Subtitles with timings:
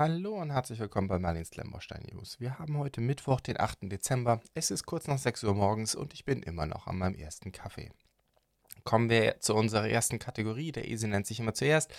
[0.00, 2.40] Hallo und herzlich willkommen bei Marlins Lemberstein News.
[2.40, 3.80] Wir haben heute Mittwoch, den 8.
[3.82, 4.40] Dezember.
[4.54, 7.52] Es ist kurz nach 6 Uhr morgens und ich bin immer noch an meinem ersten
[7.52, 7.90] Kaffee.
[8.84, 10.72] Kommen wir zu unserer ersten Kategorie.
[10.72, 11.92] Der Easy nennt sich immer zuerst.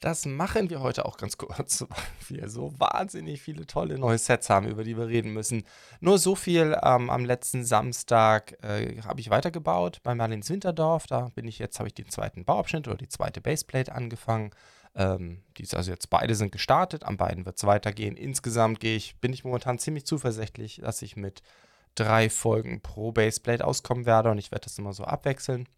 [0.00, 4.48] Das machen wir heute auch ganz kurz, weil wir so wahnsinnig viele tolle neue Sets
[4.48, 5.64] haben, über die wir reden müssen.
[6.00, 11.06] Nur so viel, ähm, am letzten Samstag äh, habe ich weitergebaut bei Marlins Winterdorf.
[11.08, 14.52] Da bin ich jetzt, habe ich den zweiten Bauabschnitt oder die zweite Baseplate angefangen.
[14.94, 18.16] Ähm, die ist also jetzt beide sind gestartet, an beiden wird es weitergehen.
[18.16, 21.42] Insgesamt gehe ich, bin ich momentan ziemlich zuversichtlich, dass ich mit
[21.94, 25.68] drei Folgen pro Baseplate auskommen werde und ich werde das immer so abwechseln.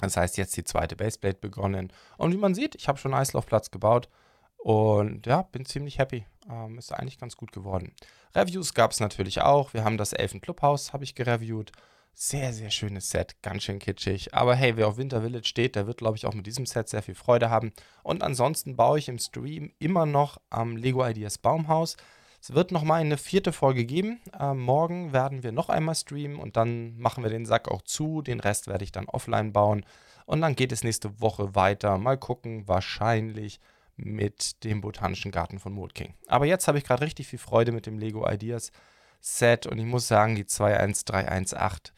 [0.00, 1.92] Das heißt, jetzt die zweite Baseplate begonnen.
[2.16, 4.08] Und wie man sieht, ich habe schon einen Eislaufplatz gebaut
[4.56, 6.26] und ja, bin ziemlich happy.
[6.48, 7.94] Ähm, ist eigentlich ganz gut geworden.
[8.34, 9.74] Reviews gab es natürlich auch.
[9.74, 11.72] Wir haben das Elfen Clubhaus, habe ich gereviewt.
[12.14, 14.34] Sehr, sehr schönes Set, ganz schön kitschig.
[14.34, 16.88] Aber hey, wer auf Winter Village steht, der wird, glaube ich, auch mit diesem Set
[16.88, 17.72] sehr viel Freude haben.
[18.02, 21.96] Und ansonsten baue ich im Stream immer noch am Lego Ideas Baumhaus.
[22.42, 24.20] Es wird nochmal eine vierte Folge geben.
[24.38, 28.22] Äh, morgen werden wir noch einmal streamen und dann machen wir den Sack auch zu.
[28.22, 29.84] Den Rest werde ich dann offline bauen.
[30.26, 31.98] Und dann geht es nächste Woche weiter.
[31.98, 33.60] Mal gucken, wahrscheinlich
[33.96, 36.14] mit dem Botanischen Garten von Mood King.
[36.26, 38.72] Aber jetzt habe ich gerade richtig viel Freude mit dem Lego Ideas
[39.20, 41.94] Set und ich muss sagen, die 21318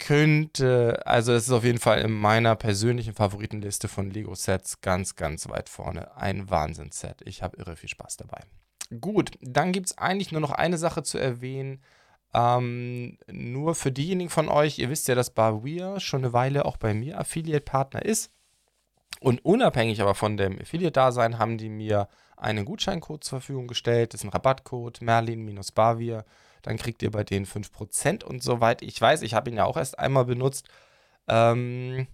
[0.00, 5.14] könnte, also es ist auf jeden Fall in meiner persönlichen Favoritenliste von Lego Sets ganz,
[5.14, 6.16] ganz weit vorne.
[6.16, 7.22] Ein Wahnsinnsset.
[7.24, 8.40] Ich habe irre viel Spaß dabei.
[9.00, 11.82] Gut, dann gibt es eigentlich nur noch eine Sache zu erwähnen.
[12.32, 16.76] Ähm, nur für diejenigen von euch, ihr wisst ja, dass Barweir schon eine Weile auch
[16.76, 18.32] bei mir Affiliate-Partner ist.
[19.20, 24.14] Und unabhängig aber von dem Affiliate-Dasein haben die mir einen Gutscheincode zur Verfügung gestellt.
[24.14, 26.24] Das ist ein Rabattcode, Merlin-Bavir.
[26.62, 29.76] Dann kriegt ihr bei denen 5% und soweit ich weiß, ich habe ihn ja auch
[29.76, 30.68] erst einmal benutzt,
[31.28, 32.06] ähm,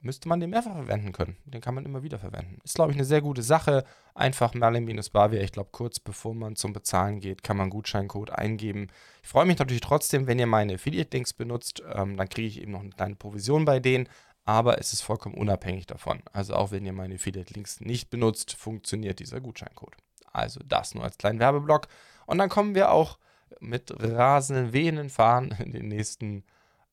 [0.00, 1.36] müsste man den mehrfach verwenden können.
[1.44, 2.58] Den kann man immer wieder verwenden.
[2.64, 3.84] Ist, glaube ich, eine sehr gute Sache.
[4.14, 5.42] Einfach Merlin-Bavir.
[5.42, 8.88] Ich glaube, kurz bevor man zum Bezahlen geht, kann man Gutscheincode eingeben.
[9.22, 11.82] Ich freue mich natürlich trotzdem, wenn ihr meine Affiliate-Links benutzt.
[11.94, 14.08] Ähm, dann kriege ich eben noch eine kleine Provision bei denen
[14.44, 16.22] aber es ist vollkommen unabhängig davon.
[16.32, 19.94] Also auch wenn ihr meine Affiliate-Links nicht benutzt, funktioniert dieser Gutscheincode.
[20.32, 21.86] Also das nur als kleinen Werbeblock.
[22.26, 23.18] Und dann kommen wir auch
[23.60, 26.44] mit rasenden, wehenden Fahren in, den nächsten,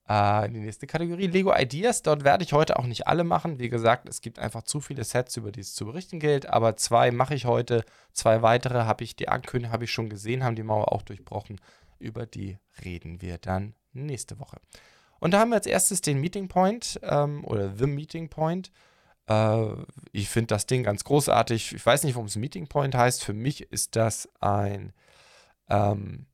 [0.08, 1.28] äh, in die nächste Kategorie.
[1.28, 3.60] Lego Ideas, dort werde ich heute auch nicht alle machen.
[3.60, 6.48] Wie gesagt, es gibt einfach zu viele Sets, über die es zu berichten gilt.
[6.48, 7.84] Aber zwei mache ich heute.
[8.14, 11.60] Zwei weitere habe ich, die Ankündigung habe ich schon gesehen, haben die Mauer auch durchbrochen.
[12.00, 14.58] Über die reden wir dann nächste Woche.
[15.20, 18.72] Und da haben wir als erstes den Meeting Point ähm, oder The Meeting Point.
[19.28, 19.68] Äh,
[20.12, 21.74] ich finde das Ding ganz großartig.
[21.74, 23.24] Ich weiß nicht, warum es Meeting Point heißt.
[23.24, 24.94] Für mich ist das ein,
[25.70, 26.26] ähm,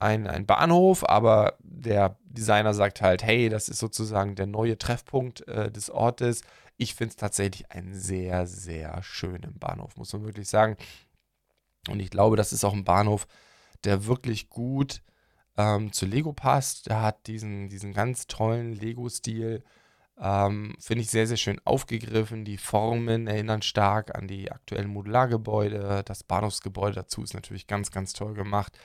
[0.00, 5.46] ein, ein Bahnhof, aber der Designer sagt halt, hey, das ist sozusagen der neue Treffpunkt
[5.46, 6.42] äh, des Ortes.
[6.76, 10.76] Ich finde es tatsächlich einen sehr, sehr schönen Bahnhof, muss man wirklich sagen.
[11.88, 13.26] Und ich glaube, das ist auch ein Bahnhof,
[13.84, 15.02] der wirklich gut
[15.58, 16.86] ähm, zu Lego passt.
[16.86, 19.62] Der hat diesen, diesen ganz tollen Lego-Stil.
[20.18, 22.46] Ähm, Finde ich sehr, sehr schön aufgegriffen.
[22.46, 26.02] Die Formen erinnern stark an die aktuellen Modulargebäude.
[26.06, 28.78] Das Bahnhofsgebäude dazu ist natürlich ganz, ganz toll gemacht.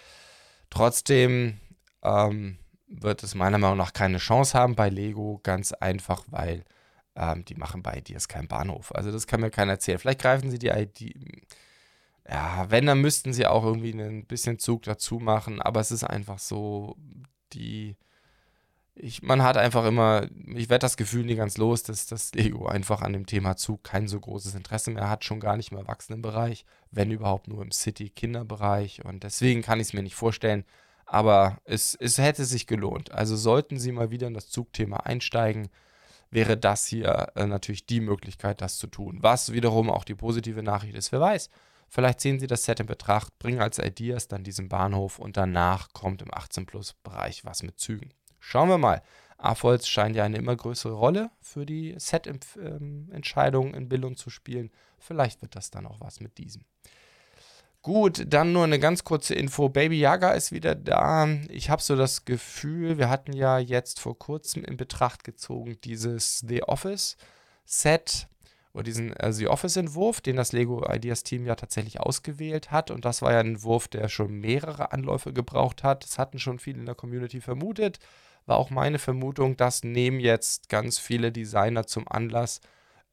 [0.76, 1.60] Trotzdem
[2.04, 5.40] ähm, wird es meiner Meinung nach keine Chance haben bei Lego.
[5.42, 6.64] Ganz einfach, weil
[7.16, 8.94] ähm, die machen bei Ideas keinen Bahnhof.
[8.94, 9.98] Also das kann mir keiner erzählen.
[9.98, 11.14] Vielleicht greifen sie die Idee
[12.28, 16.04] ja, wenn, dann müssten sie auch irgendwie ein bisschen Zug dazu machen, aber es ist
[16.04, 16.96] einfach so,
[17.54, 17.96] die.
[18.98, 22.66] Ich, man hat einfach immer, ich werde das Gefühl nie ganz los, dass das Lego
[22.66, 25.78] einfach an dem Thema Zug kein so großes Interesse mehr hat, schon gar nicht im
[25.78, 29.04] Erwachsenenbereich, wenn überhaupt nur im City-Kinderbereich.
[29.04, 30.64] Und deswegen kann ich es mir nicht vorstellen.
[31.06, 33.12] Aber es, es hätte sich gelohnt.
[33.12, 35.70] Also sollten Sie mal wieder in das Zugthema einsteigen,
[36.32, 39.18] wäre das hier äh, natürlich die Möglichkeit, das zu tun.
[39.22, 41.50] Was wiederum auch die positive Nachricht ist, wer weiß.
[41.88, 45.94] Vielleicht ziehen Sie das Set in Betracht, bringen als Ideas dann diesen Bahnhof und danach
[45.94, 48.10] kommt im 18-Plus-Bereich was mit Zügen.
[48.48, 49.02] Schauen wir mal.
[49.40, 54.70] AFOLS scheint ja eine immer größere Rolle für die Set-Entscheidungen in Billund zu spielen.
[55.00, 56.64] Vielleicht wird das dann auch was mit diesem.
[57.82, 59.70] Gut, dann nur eine ganz kurze Info.
[59.70, 61.28] Baby Yaga ist wieder da.
[61.50, 66.40] Ich habe so das Gefühl, wir hatten ja jetzt vor kurzem in Betracht gezogen dieses
[66.48, 67.18] The Office
[67.66, 68.28] Set
[68.74, 72.92] oder diesen äh, The Office-Entwurf, den das Lego Ideas Team ja tatsächlich ausgewählt hat.
[72.92, 76.04] Und das war ja ein Entwurf, der schon mehrere Anläufe gebraucht hat.
[76.04, 78.00] Das hatten schon viele in der Community vermutet.
[78.46, 82.62] War auch meine Vermutung, das nehmen jetzt ganz viele Designer zum Anlass,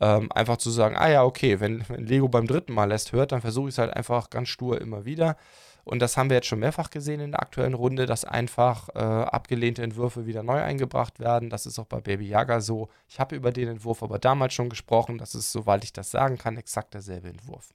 [0.00, 3.32] ähm, einfach zu sagen, ah ja, okay, wenn, wenn Lego beim dritten Mal lässt hört,
[3.32, 5.36] dann versuche ich es halt einfach ganz stur immer wieder.
[5.84, 8.98] Und das haben wir jetzt schon mehrfach gesehen in der aktuellen Runde, dass einfach äh,
[8.98, 11.50] abgelehnte Entwürfe wieder neu eingebracht werden.
[11.50, 12.88] Das ist auch bei Baby Yaga so.
[13.08, 15.18] Ich habe über den Entwurf aber damals schon gesprochen.
[15.18, 17.70] Das ist, soweit ich das sagen kann, exakt derselbe Entwurf.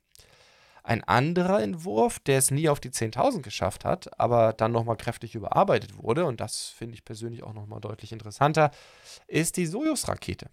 [0.87, 5.35] Ein anderer Entwurf, der es nie auf die 10.000 geschafft hat, aber dann nochmal kräftig
[5.35, 8.71] überarbeitet wurde, und das finde ich persönlich auch nochmal deutlich interessanter,
[9.27, 10.49] ist die Sojus-Rakete.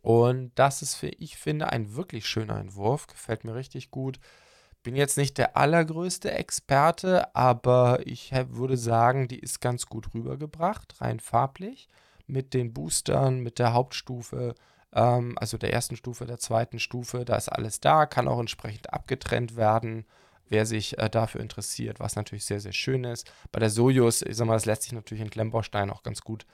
[0.00, 4.18] Und das ist, wie ich finde, ein wirklich schöner Entwurf, gefällt mir richtig gut.
[4.82, 11.00] Bin jetzt nicht der allergrößte Experte, aber ich würde sagen, die ist ganz gut rübergebracht,
[11.00, 11.88] rein farblich,
[12.26, 14.56] mit den Boostern, mit der Hauptstufe
[14.94, 17.24] ähm, also der ersten Stufe, der zweiten Stufe.
[17.24, 20.06] Da ist alles da, kann auch entsprechend abgetrennt werden,
[20.48, 23.30] wer sich äh, dafür interessiert, was natürlich sehr, sehr schön ist.
[23.50, 26.46] Bei der Sojus, ich sag mal, das lässt sich natürlich in Klemmbaustein auch ganz gut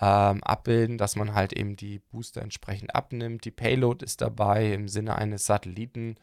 [0.00, 3.44] ähm, abbilden, dass man halt eben die Booster entsprechend abnimmt.
[3.44, 6.16] Die Payload ist dabei im Sinne eines Satelliten.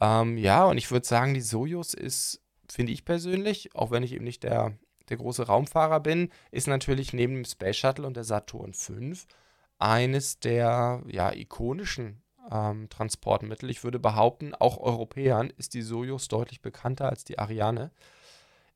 [0.00, 4.12] Ähm, ja, und ich würde sagen, die Sojus ist, finde ich persönlich, auch wenn ich
[4.14, 4.78] eben nicht der,
[5.10, 8.94] der große Raumfahrer bin, ist natürlich neben dem Space Shuttle und der Saturn V
[9.80, 13.70] eines der ja, ikonischen ähm, Transportmittel.
[13.70, 17.90] Ich würde behaupten, auch Europäern ist die Sojus deutlich bekannter als die Ariane.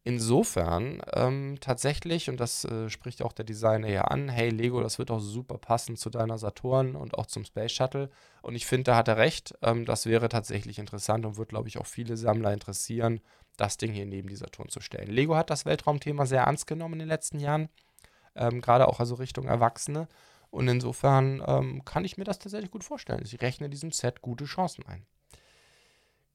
[0.06, 4.98] Insofern ähm, tatsächlich, und das äh, spricht auch der Designer ja an, hey Lego, das
[4.98, 8.10] wird auch super passen zu deiner Saturn und auch zum Space Shuttle.
[8.42, 9.54] Und ich finde, da hat er recht.
[9.62, 13.20] Ähm, das wäre tatsächlich interessant und wird, glaube ich, auch viele Sammler interessieren,
[13.56, 15.08] das Ding hier neben die Saturn zu stellen.
[15.08, 17.70] Lego hat das Weltraumthema sehr ernst genommen in den letzten Jahren,
[18.34, 20.06] ähm, gerade auch also Richtung Erwachsene.
[20.54, 23.22] Und insofern ähm, kann ich mir das tatsächlich gut vorstellen.
[23.24, 25.04] Ich rechne diesem Set gute Chancen ein.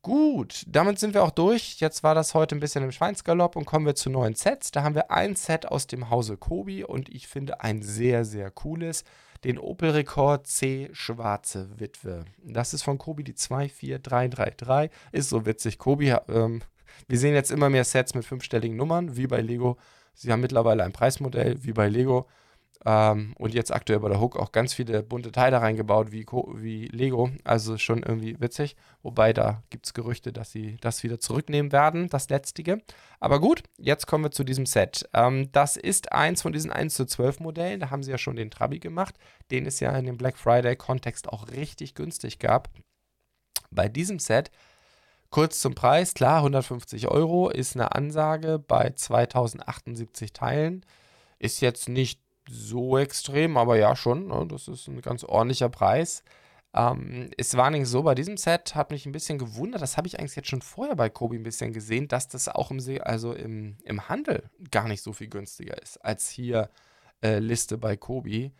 [0.01, 1.79] Gut, damit sind wir auch durch.
[1.79, 4.71] Jetzt war das heute ein bisschen im Schweinsgalopp und kommen wir zu neuen Sets.
[4.71, 8.51] Da haben wir ein Set aus dem Hause Kobi und ich finde ein sehr, sehr
[8.51, 9.05] cooles.
[9.45, 12.25] Den Opel Rekord C Schwarze Witwe.
[12.43, 14.91] Das ist von Kobi die 24333.
[15.13, 15.77] Ist so witzig.
[15.77, 16.61] Kobi, ähm,
[17.07, 19.77] wir sehen jetzt immer mehr Sets mit fünfstelligen Nummern, wie bei Lego.
[20.13, 22.27] Sie haben mittlerweile ein Preismodell, wie bei Lego.
[22.85, 26.87] Ähm, und jetzt aktuell bei der Hook auch ganz viele bunte Teile reingebaut, wie, wie
[26.87, 27.29] Lego.
[27.43, 28.75] Also schon irgendwie witzig.
[29.03, 32.81] Wobei da gibt es Gerüchte, dass sie das wieder zurücknehmen werden, das letztige.
[33.19, 35.09] Aber gut, jetzt kommen wir zu diesem Set.
[35.13, 37.79] Ähm, das ist eins von diesen 1 zu 12 Modellen.
[37.81, 39.15] Da haben sie ja schon den Trabi gemacht,
[39.51, 42.69] den es ja in dem Black Friday-Kontext auch richtig günstig gab.
[43.71, 44.51] Bei diesem Set
[45.31, 50.83] Kurz zum Preis, klar, 150 Euro ist eine Ansage bei 2078 Teilen.
[51.37, 54.27] Ist jetzt nicht so extrem, aber ja schon.
[54.27, 54.45] Ne?
[54.47, 56.23] Das ist ein ganz ordentlicher Preis.
[56.73, 60.07] Ähm, es war nicht so, bei diesem Set hat mich ein bisschen gewundert, das habe
[60.07, 63.33] ich eigentlich jetzt schon vorher bei Kobi ein bisschen gesehen, dass das auch im, also
[63.33, 66.69] im, im Handel gar nicht so viel günstiger ist als hier
[67.23, 68.51] äh, Liste bei Kobi.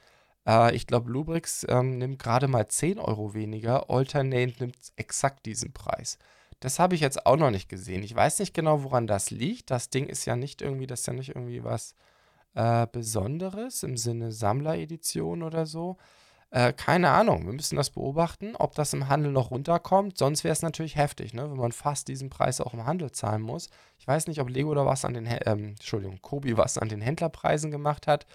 [0.48, 5.72] Äh, ich glaube, Lubrix ähm, nimmt gerade mal 10 Euro weniger, Alternate nimmt exakt diesen
[5.74, 6.18] Preis.
[6.62, 8.04] Das habe ich jetzt auch noch nicht gesehen.
[8.04, 9.72] Ich weiß nicht genau, woran das liegt.
[9.72, 11.96] Das Ding ist ja nicht irgendwie, das ist ja nicht irgendwie was
[12.60, 15.96] äh, Besonderes im Sinne Sammleredition oder so.
[16.52, 20.18] Äh, keine Ahnung, wir müssen das beobachten, ob das im Handel noch runterkommt.
[20.18, 21.50] Sonst wäre es natürlich heftig, ne?
[21.50, 23.70] wenn man fast diesen Preis auch im Handel zahlen muss.
[23.98, 27.02] Ich weiß nicht, ob Lego da was an den, ähm, Entschuldigung, Kobi was an den
[27.02, 28.26] Händlerpreisen gemacht hat.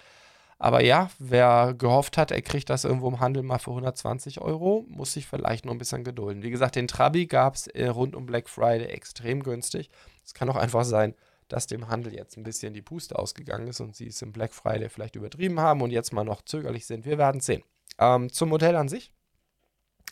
[0.57, 4.85] Aber ja, wer gehofft hat, er kriegt das irgendwo im Handel mal für 120 Euro,
[4.87, 6.41] muss sich vielleicht noch ein bisschen gedulden.
[6.41, 9.89] Wie gesagt, den Trabi gab es äh, rund um Black Friday extrem günstig.
[10.23, 11.13] Es kann auch einfach sein,
[11.47, 14.53] dass dem Handel jetzt ein bisschen die Puste ausgegangen ist und sie es im Black
[14.53, 17.05] Friday vielleicht übertrieben haben und jetzt mal noch zögerlich sind.
[17.05, 17.63] Wir werden sehen.
[17.97, 19.11] Ähm, zum Modell an sich.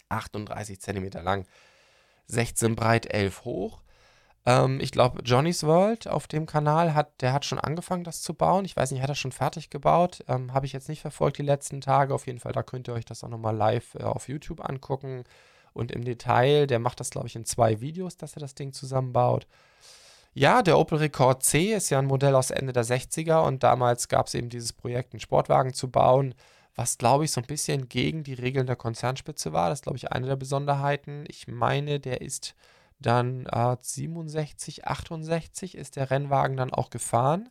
[0.09, 1.45] 38 cm lang,
[2.27, 3.81] 16 breit, 11 hoch.
[4.45, 8.33] Ähm, ich glaube, Johnny's World auf dem Kanal hat, der hat schon angefangen, das zu
[8.33, 8.65] bauen.
[8.65, 10.23] Ich weiß nicht, hat er schon fertig gebaut?
[10.27, 12.13] Ähm, Habe ich jetzt nicht verfolgt die letzten Tage.
[12.13, 15.23] Auf jeden Fall, da könnt ihr euch das auch nochmal live äh, auf YouTube angucken.
[15.73, 18.73] Und im Detail, der macht das, glaube ich, in zwei Videos, dass er das Ding
[18.73, 19.47] zusammenbaut.
[20.35, 24.07] Ja, der Opel Rekord C ist ja ein Modell aus Ende der 60er und damals
[24.07, 26.33] gab es eben dieses Projekt, einen Sportwagen zu bauen,
[26.75, 29.69] was, glaube ich, so ein bisschen gegen die Regeln der Konzernspitze war.
[29.69, 31.25] Das ist, glaube ich, eine der Besonderheiten.
[31.27, 32.55] Ich meine, der ist
[32.99, 37.49] dann äh, 67, 68 ist der Rennwagen dann auch gefahren.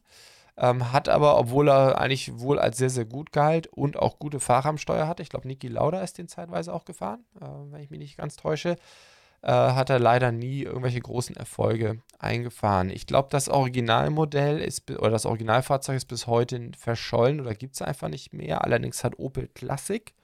[0.56, 4.40] Ähm, hat aber, obwohl er eigentlich wohl als sehr, sehr gut galt und auch gute
[4.40, 7.80] Fahrer am Steuer hatte, ich glaube, Niki Lauda ist den zeitweise auch gefahren, äh, wenn
[7.80, 8.76] ich mich nicht ganz täusche,
[9.42, 12.90] äh, hat er leider nie irgendwelche großen Erfolge eingefahren.
[12.90, 17.82] Ich glaube, das Originalmodell ist, oder das Originalfahrzeug ist bis heute verschollen oder gibt es
[17.82, 18.64] einfach nicht mehr.
[18.64, 20.14] Allerdings hat Opel Classic,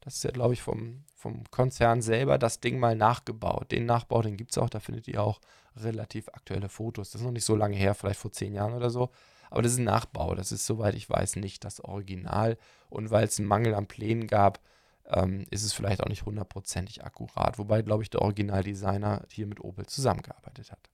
[0.00, 3.70] das ist ja, glaube ich, vom, vom Konzern selber, das Ding mal nachgebaut.
[3.70, 5.40] Den Nachbau, den gibt es auch, da findet ihr auch
[5.76, 7.10] relativ aktuelle Fotos.
[7.10, 9.10] Das ist noch nicht so lange her, vielleicht vor zehn Jahren oder so.
[9.50, 12.56] Aber das ist ein Nachbau, das ist, soweit ich weiß, nicht das Original.
[12.88, 14.60] Und weil es einen Mangel an Plänen gab,
[15.08, 17.58] ähm, ist es vielleicht auch nicht hundertprozentig akkurat.
[17.58, 20.90] Wobei, glaube ich, der Originaldesigner hier mit Opel zusammengearbeitet hat.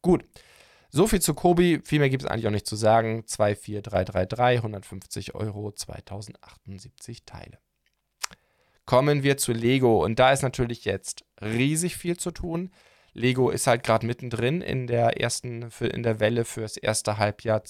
[0.00, 0.24] Gut.
[0.90, 1.80] So viel zu Kobi.
[1.84, 3.24] Viel mehr gibt es eigentlich auch nicht zu sagen.
[3.26, 7.58] 24333, 150 Euro, 2078 Teile.
[8.84, 10.04] Kommen wir zu Lego.
[10.04, 12.70] Und da ist natürlich jetzt riesig viel zu tun.
[13.14, 17.64] Lego ist halt gerade mittendrin in der ersten, in der Welle fürs erste Halbjahr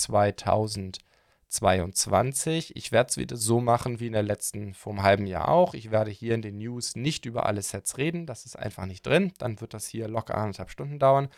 [1.52, 2.76] 2022.
[2.76, 5.75] Ich werde es wieder so machen wie in der letzten, vor einem halben Jahr auch.
[5.75, 8.26] Ich werde hier in den News nicht über alle Sets reden.
[8.26, 9.32] Das ist einfach nicht drin.
[9.38, 11.28] Dann wird das hier locker anderthalb Stunden dauern.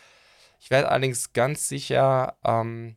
[0.59, 2.95] Ich werde allerdings ganz sicher, ähm,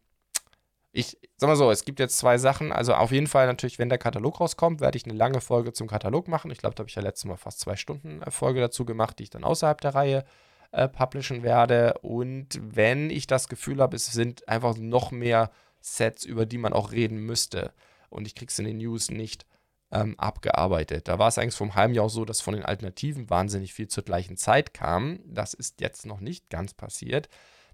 [0.93, 2.73] ich sag mal so, es gibt jetzt zwei Sachen.
[2.73, 5.89] Also auf jeden Fall natürlich, wenn der Katalog rauskommt, werde ich eine lange Folge zum
[5.89, 6.53] Katalog machen.
[6.53, 9.19] Ich glaube, da habe ich ja letztes Mal fast zwei Stunden äh, Folge dazu gemacht,
[9.19, 10.25] die ich dann außerhalb der Reihe
[10.71, 11.95] äh, publishen werde.
[12.03, 16.73] Und wenn ich das Gefühl habe, es sind einfach noch mehr Sets, über die man
[16.73, 17.73] auch reden müsste
[18.11, 19.47] und ich kriege es in den News nicht
[19.91, 21.09] ähm, abgearbeitet.
[21.09, 23.89] Da war es eigentlich einem halben Jahr auch so, dass von den Alternativen wahnsinnig viel
[23.89, 25.21] zur gleichen Zeit kam.
[25.25, 27.29] Das ist jetzt noch nicht ganz passiert.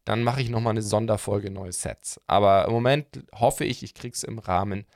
[0.05, 2.21] Dann mache ich nochmal eine Sonderfolge neue Sets.
[2.27, 4.87] Aber im Moment hoffe ich, ich kriege es im Rahmen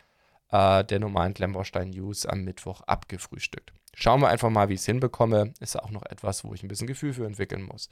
[0.50, 3.72] äh, der normalen Klemmbaustein News am Mittwoch abgefrühstückt.
[3.94, 5.54] Schauen wir einfach mal, wie ich es hinbekomme.
[5.60, 7.88] Ist auch noch etwas, wo ich ein bisschen Gefühl für entwickeln muss.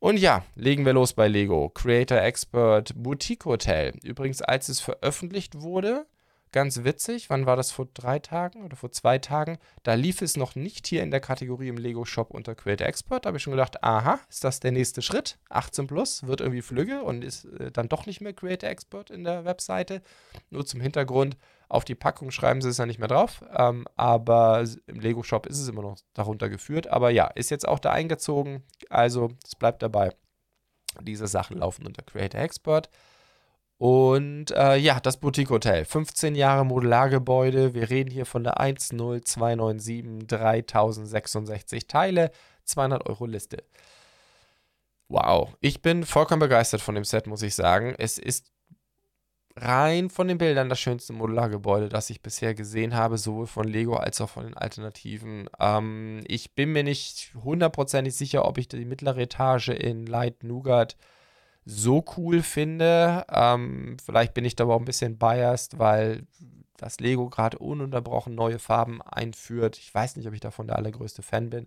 [0.00, 1.70] Und ja, legen wir los bei Lego.
[1.70, 3.94] Creator Expert Boutique Hotel.
[4.04, 6.06] Übrigens, als es veröffentlicht wurde,
[6.52, 9.58] ganz witzig, wann war das vor drei Tagen oder vor zwei Tagen?
[9.82, 13.24] Da lief es noch nicht hier in der Kategorie im Lego Shop unter Creator Expert.
[13.24, 15.36] Da habe ich schon gedacht, aha, ist das der nächste Schritt?
[15.50, 19.24] 18 plus wird irgendwie flügge und ist äh, dann doch nicht mehr Creator Expert in
[19.24, 20.00] der Webseite.
[20.50, 21.36] Nur zum Hintergrund,
[21.68, 25.60] auf die Packung schreiben sie es ja nicht mehr drauf, ähm, aber im Lego-Shop ist
[25.60, 26.86] es immer noch darunter geführt.
[26.88, 30.14] Aber ja, ist jetzt auch da eingezogen, also es bleibt dabei.
[31.02, 32.88] Diese Sachen laufen unter Creator Expert.
[33.76, 35.84] Und äh, ja, das Boutique Hotel.
[35.84, 37.74] 15 Jahre Modulargebäude.
[37.74, 42.32] Wir reden hier von der 10297, 3066 Teile,
[42.64, 43.62] 200 Euro Liste.
[45.08, 47.94] Wow, ich bin vollkommen begeistert von dem Set, muss ich sagen.
[47.96, 48.50] Es ist
[49.62, 53.96] rein von den Bildern das schönste Modulargebäude, das ich bisher gesehen habe, sowohl von Lego
[53.96, 55.48] als auch von den Alternativen.
[55.60, 60.96] Ähm, ich bin mir nicht hundertprozentig sicher, ob ich die mittlere Etage in Light Nougat
[61.64, 63.24] so cool finde.
[63.30, 66.26] Ähm, vielleicht bin ich da aber auch ein bisschen biased, weil
[66.78, 69.78] das Lego gerade ununterbrochen neue Farben einführt.
[69.78, 71.66] Ich weiß nicht, ob ich davon der allergrößte Fan bin.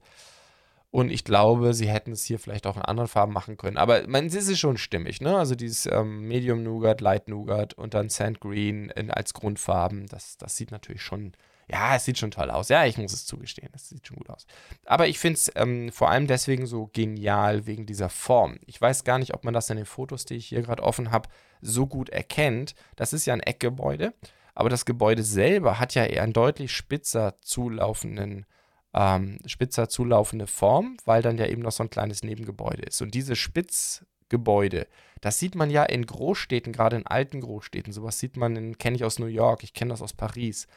[0.91, 3.77] Und ich glaube, sie hätten es hier vielleicht auch in anderen Farben machen können.
[3.77, 5.37] Aber man, es ist schon stimmig, ne?
[5.37, 10.07] Also dieses ähm, Medium Nougat, Light Nougat und dann Sand Green in, als Grundfarben.
[10.07, 11.31] Das, das sieht natürlich schon,
[11.69, 12.67] ja, es sieht schon toll aus.
[12.67, 14.45] Ja, ich muss es zugestehen, das sieht schon gut aus.
[14.85, 18.59] Aber ich finde es ähm, vor allem deswegen so genial wegen dieser Form.
[18.65, 21.11] Ich weiß gar nicht, ob man das in den Fotos, die ich hier gerade offen
[21.11, 21.29] habe,
[21.61, 22.75] so gut erkennt.
[22.97, 24.13] Das ist ja ein Eckgebäude,
[24.55, 28.45] aber das Gebäude selber hat ja eher einen deutlich spitzer zulaufenden
[28.93, 33.01] ähm, spitzer zulaufende Form, weil dann ja eben noch so ein kleines Nebengebäude ist.
[33.01, 34.87] Und diese Spitzgebäude,
[35.21, 37.93] das sieht man ja in Großstädten, gerade in alten Großstädten.
[37.93, 40.67] Sowas sieht man, kenne ich aus New York, ich kenne das aus Paris.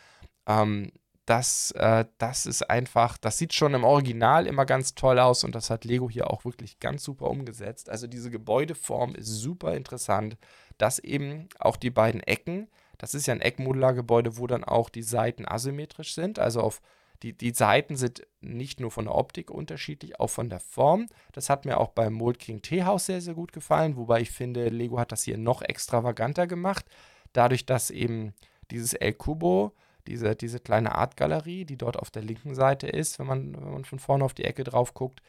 [0.46, 0.92] Ähm,
[1.26, 5.54] das, äh, das ist einfach, das sieht schon im Original immer ganz toll aus und
[5.54, 7.88] das hat Lego hier auch wirklich ganz super umgesetzt.
[7.88, 10.36] Also diese Gebäudeform ist super interessant,
[10.76, 12.68] dass eben auch die beiden Ecken,
[12.98, 16.80] das ist ja ein Eckmodulargebäude, wo dann auch die Seiten asymmetrisch sind, also auf
[17.22, 21.08] die, die Seiten sind nicht nur von der Optik unterschiedlich, auch von der Form.
[21.32, 24.68] Das hat mir auch beim Mold King Teehaus sehr, sehr gut gefallen, wobei ich finde,
[24.68, 26.84] Lego hat das hier noch extravaganter gemacht.
[27.32, 28.34] Dadurch, dass eben
[28.70, 29.72] dieses El Cubo,
[30.06, 33.84] diese, diese kleine Artgalerie, die dort auf der linken Seite ist, wenn man, wenn man
[33.84, 35.22] von vorne auf die Ecke drauf guckt,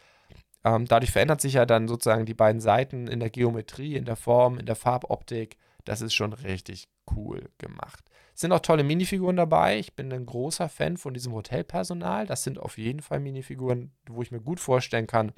[0.66, 4.16] ähm, dadurch verändert sich ja dann sozusagen die beiden Seiten in der Geometrie, in der
[4.16, 5.58] Form, in der Farboptik.
[5.86, 8.04] Das ist schon richtig cool gemacht.
[8.34, 9.80] Es sind auch tolle Minifiguren dabei.
[9.80, 12.26] Ich bin ein großer Fan von diesem Hotelpersonal.
[12.26, 15.32] Das sind auf jeden Fall Minifiguren, wo ich mir gut vorstellen kann,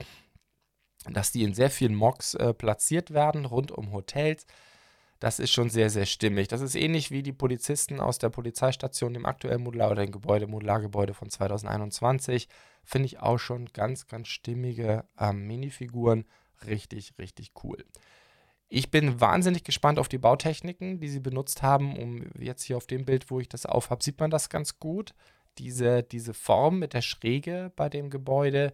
[1.09, 4.45] dass die in sehr vielen Mocks äh, platziert werden, rund um Hotels.
[5.19, 6.47] Das ist schon sehr, sehr stimmig.
[6.47, 10.47] Das ist ähnlich wie die Polizisten aus der Polizeistation im aktuellen Modular oder dem Gebäude,
[10.47, 12.47] Modulargebäude von 2021.
[12.83, 16.25] Finde ich auch schon ganz, ganz stimmige ähm, Minifiguren.
[16.65, 17.83] Richtig, richtig cool.
[18.69, 22.85] Ich bin wahnsinnig gespannt auf die Bautechniken, die sie benutzt haben, um jetzt hier auf
[22.85, 25.13] dem Bild, wo ich das aufhab, sieht man das ganz gut.
[25.57, 28.73] Diese, diese Form mit der Schräge bei dem Gebäude,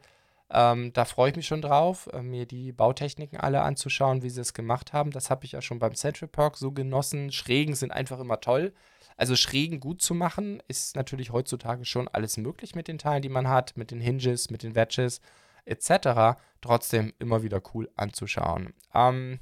[0.49, 4.41] ähm, da freue ich mich schon drauf, äh, mir die Bautechniken alle anzuschauen, wie sie
[4.41, 5.11] es gemacht haben.
[5.11, 7.31] Das habe ich ja schon beim Central Park so genossen.
[7.31, 8.73] Schrägen sind einfach immer toll.
[9.15, 13.29] Also Schrägen gut zu machen, ist natürlich heutzutage schon alles möglich mit den Teilen, die
[13.29, 15.21] man hat, mit den Hinges, mit den Wedges
[15.65, 16.39] etc.
[16.61, 18.73] Trotzdem immer wieder cool anzuschauen.
[18.93, 19.39] Ähm,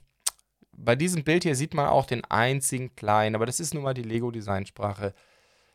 [0.84, 3.94] bei diesem Bild hier sieht man auch den einzigen kleinen, aber das ist nun mal
[3.94, 5.14] die Lego-Designsprache.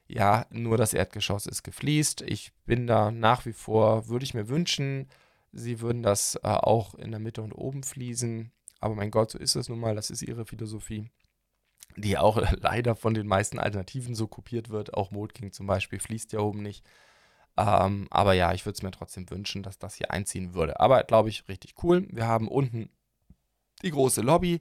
[0.08, 2.22] Ja, nur das Erdgeschoss ist gefliest.
[2.22, 5.08] Ich bin da nach wie vor, würde ich mir wünschen,
[5.52, 8.52] sie würden das äh, auch in der Mitte und oben fließen.
[8.80, 11.10] Aber mein Gott, so ist es nun mal, das ist ihre Philosophie,
[11.96, 14.94] die auch leider von den meisten Alternativen so kopiert wird.
[14.94, 16.84] Auch Mold King zum Beispiel fließt ja oben nicht.
[17.56, 20.78] Ähm, aber ja, ich würde es mir trotzdem wünschen, dass das hier einziehen würde.
[20.78, 22.06] Aber glaube ich, richtig cool.
[22.10, 22.90] Wir haben unten
[23.82, 24.60] die große Lobby.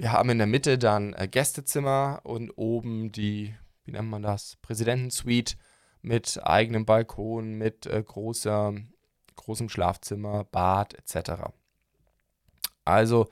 [0.00, 4.56] Wir haben in der Mitte dann äh, Gästezimmer und oben die, wie nennt man das,
[4.62, 5.56] Präsidentensuite
[6.02, 8.74] mit eigenem Balkon, mit äh, großer,
[9.34, 11.50] großem Schlafzimmer, Bad etc.
[12.84, 13.28] Also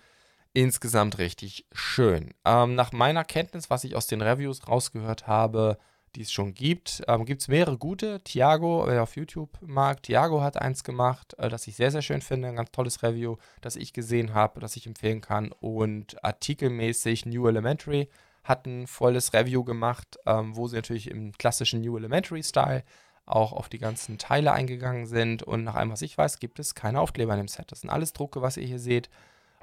[0.55, 2.35] insgesamt richtig schön.
[2.45, 5.79] Ähm, nach meiner Kenntnis, was ich aus den Reviews rausgehört habe,
[6.17, 8.21] die es schon gibt, ähm, gibt es mehrere gute.
[8.25, 12.23] Tiago, wer auf YouTube mag, Tiago hat eins gemacht, äh, das ich sehr, sehr schön
[12.23, 12.49] finde.
[12.49, 15.53] Ein ganz tolles Review, das ich gesehen habe, das ich empfehlen kann.
[15.53, 18.09] Und artikelmäßig New Elementary
[18.45, 22.83] hat ein volles Review gemacht, ähm, wo sie natürlich im klassischen New Elementary-Style
[23.27, 25.43] auch auf die ganzen Teile eingegangen sind.
[25.43, 27.73] Und nach allem, was ich weiß, gibt es keine Aufkleber in dem Set.
[27.73, 29.11] Das sind alles Drucke, was ihr hier seht.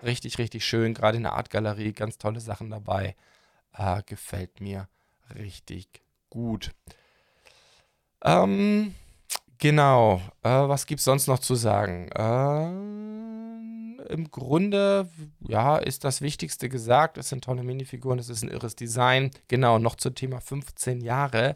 [0.03, 0.93] Richtig, richtig schön.
[0.93, 3.15] Gerade in der Artgalerie ganz tolle Sachen dabei.
[3.75, 4.87] Äh, gefällt mir
[5.33, 6.02] richtig
[6.33, 6.71] gut.
[8.23, 8.95] Ähm,
[9.59, 10.19] genau.
[10.41, 12.09] Äh, was gibt es sonst noch zu sagen?
[12.11, 12.63] Äh,
[14.13, 15.09] Im Grunde,
[15.41, 17.19] ja, ist das Wichtigste gesagt.
[17.19, 19.29] Es sind tolle Minifiguren, es ist ein irres Design.
[19.47, 21.55] Genau, noch zum Thema 15 Jahre.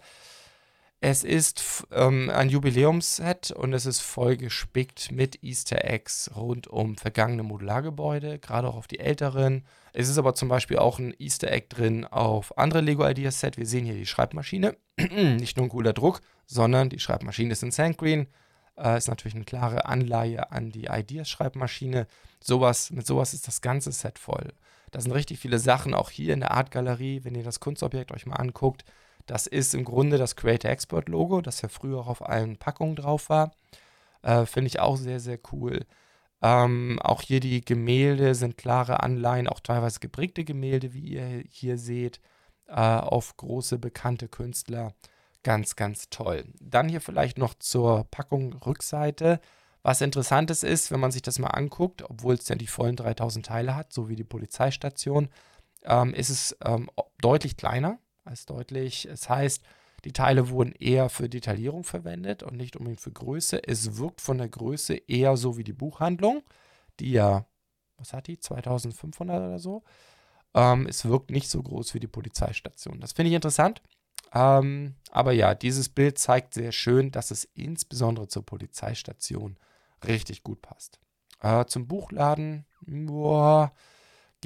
[0.99, 6.97] Es ist ähm, ein Jubiläumsset und es ist voll gespickt mit Easter Eggs rund um
[6.97, 9.63] vergangene Modulargebäude, gerade auch auf die älteren.
[9.93, 13.57] Es ist aber zum Beispiel auch ein Easter Egg drin auf andere Lego Ideas Set.
[13.57, 14.75] Wir sehen hier die Schreibmaschine.
[14.97, 18.25] Nicht nur ein cooler Druck, sondern die Schreibmaschine ist in Sandgreen.
[18.75, 22.07] Äh, ist natürlich eine klare Anleihe an die Ideas Schreibmaschine.
[22.39, 24.51] Sowas, mit sowas ist das ganze Set voll.
[24.89, 28.11] Da sind richtig viele Sachen, auch hier in der Art Galerie, wenn ihr das Kunstobjekt
[28.11, 28.83] euch mal anguckt
[29.27, 32.95] das ist im Grunde das Creator Export Logo, das ja früher auch auf allen Packungen
[32.95, 33.51] drauf war.
[34.23, 35.85] Äh, Finde ich auch sehr, sehr cool.
[36.41, 41.77] Ähm, auch hier die Gemälde sind klare Anleihen, auch teilweise geprägte Gemälde, wie ihr hier
[41.77, 42.19] seht,
[42.67, 44.93] äh, auf große bekannte Künstler.
[45.43, 46.45] Ganz, ganz toll.
[46.59, 49.39] Dann hier vielleicht noch zur Packung Rückseite.
[49.81, 53.45] Was interessantes ist, wenn man sich das mal anguckt, obwohl es ja die vollen 3000
[53.45, 55.29] Teile hat, so wie die Polizeistation,
[55.83, 56.89] ähm, ist es ähm,
[57.21, 59.05] deutlich kleiner als deutlich.
[59.05, 59.63] Es heißt,
[60.05, 63.67] die Teile wurden eher für Detaillierung verwendet und nicht unbedingt für Größe.
[63.67, 66.43] Es wirkt von der Größe eher so wie die Buchhandlung,
[66.99, 67.45] die ja,
[67.97, 69.83] was hat die, 2500 oder so.
[70.53, 72.99] Ähm, es wirkt nicht so groß wie die Polizeistation.
[72.99, 73.81] Das finde ich interessant.
[74.33, 79.57] Ähm, aber ja, dieses Bild zeigt sehr schön, dass es insbesondere zur Polizeistation
[80.05, 80.99] richtig gut passt.
[81.41, 83.71] Äh, zum Buchladen, boah,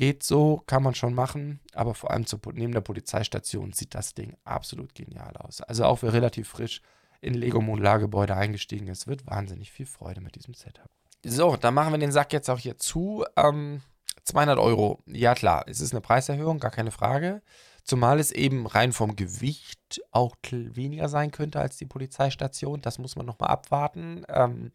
[0.01, 4.15] Geht so, kann man schon machen, aber vor allem zu, neben der Polizeistation sieht das
[4.15, 5.61] Ding absolut genial aus.
[5.61, 6.81] Also auch wer relativ frisch
[7.21, 10.89] in Lego Modulargebäude eingestiegen ist, wird wahnsinnig viel Freude mit diesem Setup.
[11.23, 13.25] So, dann machen wir den Sack jetzt auch hier zu.
[13.35, 13.83] Ähm,
[14.23, 15.03] 200 Euro.
[15.05, 17.43] Ja klar, es ist eine Preiserhöhung, gar keine Frage.
[17.83, 22.81] Zumal es eben rein vom Gewicht auch weniger sein könnte als die Polizeistation.
[22.81, 24.25] Das muss man nochmal abwarten.
[24.29, 24.71] Ähm,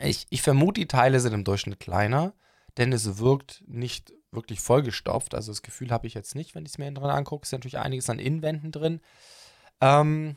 [0.00, 2.34] ich, ich vermute, die Teile sind im Durchschnitt kleiner
[2.76, 5.34] denn es wirkt nicht wirklich vollgestopft.
[5.34, 7.42] Also das Gefühl habe ich jetzt nicht, wenn ich es mir drin angucke.
[7.42, 9.00] Es ist natürlich einiges an Inwänden drin.
[9.80, 10.36] Ähm,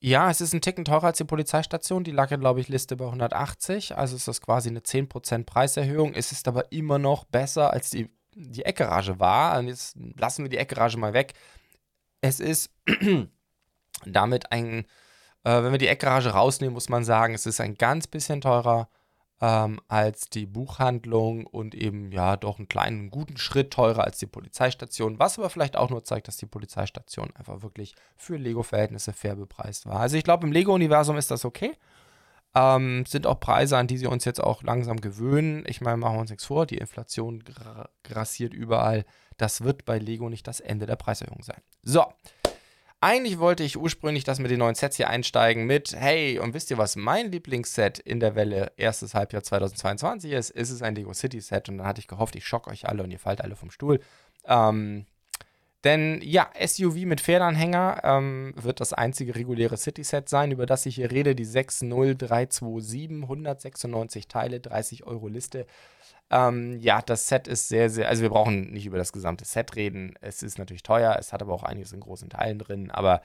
[0.00, 2.04] ja, es ist ein Ticken teurer als die Polizeistation.
[2.04, 3.96] Die lag ja, glaube ich, Liste bei 180.
[3.96, 6.14] Also ist das quasi eine 10% Preiserhöhung.
[6.14, 9.58] Es ist aber immer noch besser, als die, die Eckgarage war.
[9.58, 11.34] Und jetzt lassen wir die Eckgarage mal weg.
[12.20, 12.70] Es ist
[14.06, 14.86] damit ein,
[15.44, 18.88] äh, wenn wir die Eckgarage rausnehmen, muss man sagen, es ist ein ganz bisschen teurer
[19.42, 24.28] ähm, als die Buchhandlung und eben ja doch einen kleinen, guten Schritt teurer als die
[24.28, 29.34] Polizeistation, was aber vielleicht auch nur zeigt, dass die Polizeistation einfach wirklich für Lego-Verhältnisse fair
[29.34, 29.98] bepreist war.
[29.98, 31.72] Also ich glaube, im Lego-Universum ist das okay.
[32.54, 35.64] Ähm, sind auch Preise, an die sie uns jetzt auch langsam gewöhnen.
[35.66, 37.42] Ich meine, machen wir uns nichts vor, die Inflation
[38.04, 39.04] grassiert überall.
[39.38, 41.62] Das wird bei Lego nicht das Ende der Preiserhöhung sein.
[41.82, 42.04] So,
[43.02, 46.70] eigentlich wollte ich ursprünglich das mit den neuen Sets hier einsteigen mit, hey, und wisst
[46.70, 50.50] ihr, was mein Lieblingsset in der Welle erstes Halbjahr 2022 ist?
[50.50, 53.02] Ist es ein Lego City Set und dann hatte ich gehofft, ich schock euch alle
[53.02, 54.00] und ihr fallt alle vom Stuhl.
[54.46, 55.06] Ähm,
[55.84, 60.94] denn ja, SUV mit Pferdanhänger ähm, wird das einzige reguläre City-Set sein, über das ich
[60.94, 61.34] hier rede.
[61.34, 65.66] Die 60327, 196 Teile, 30 Euro Liste.
[66.32, 69.76] Ähm, ja, das Set ist sehr, sehr, also wir brauchen nicht über das gesamte Set
[69.76, 70.14] reden.
[70.22, 72.90] Es ist natürlich teuer, es hat aber auch einiges in großen Teilen drin.
[72.90, 73.20] Aber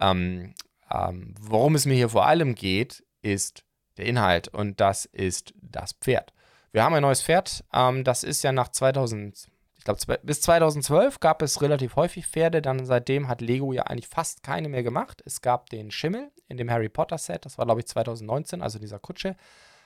[0.00, 0.54] ähm,
[0.90, 3.64] ähm, worum es mir hier vor allem geht, ist
[3.96, 6.32] der Inhalt und das ist das Pferd.
[6.70, 11.18] Wir haben ein neues Pferd, ähm, das ist ja nach 2000, ich glaube bis 2012
[11.20, 15.20] gab es relativ häufig Pferde, dann seitdem hat Lego ja eigentlich fast keine mehr gemacht.
[15.26, 18.78] Es gab den Schimmel in dem Harry Potter Set, das war glaube ich 2019, also
[18.78, 19.36] dieser Kutsche.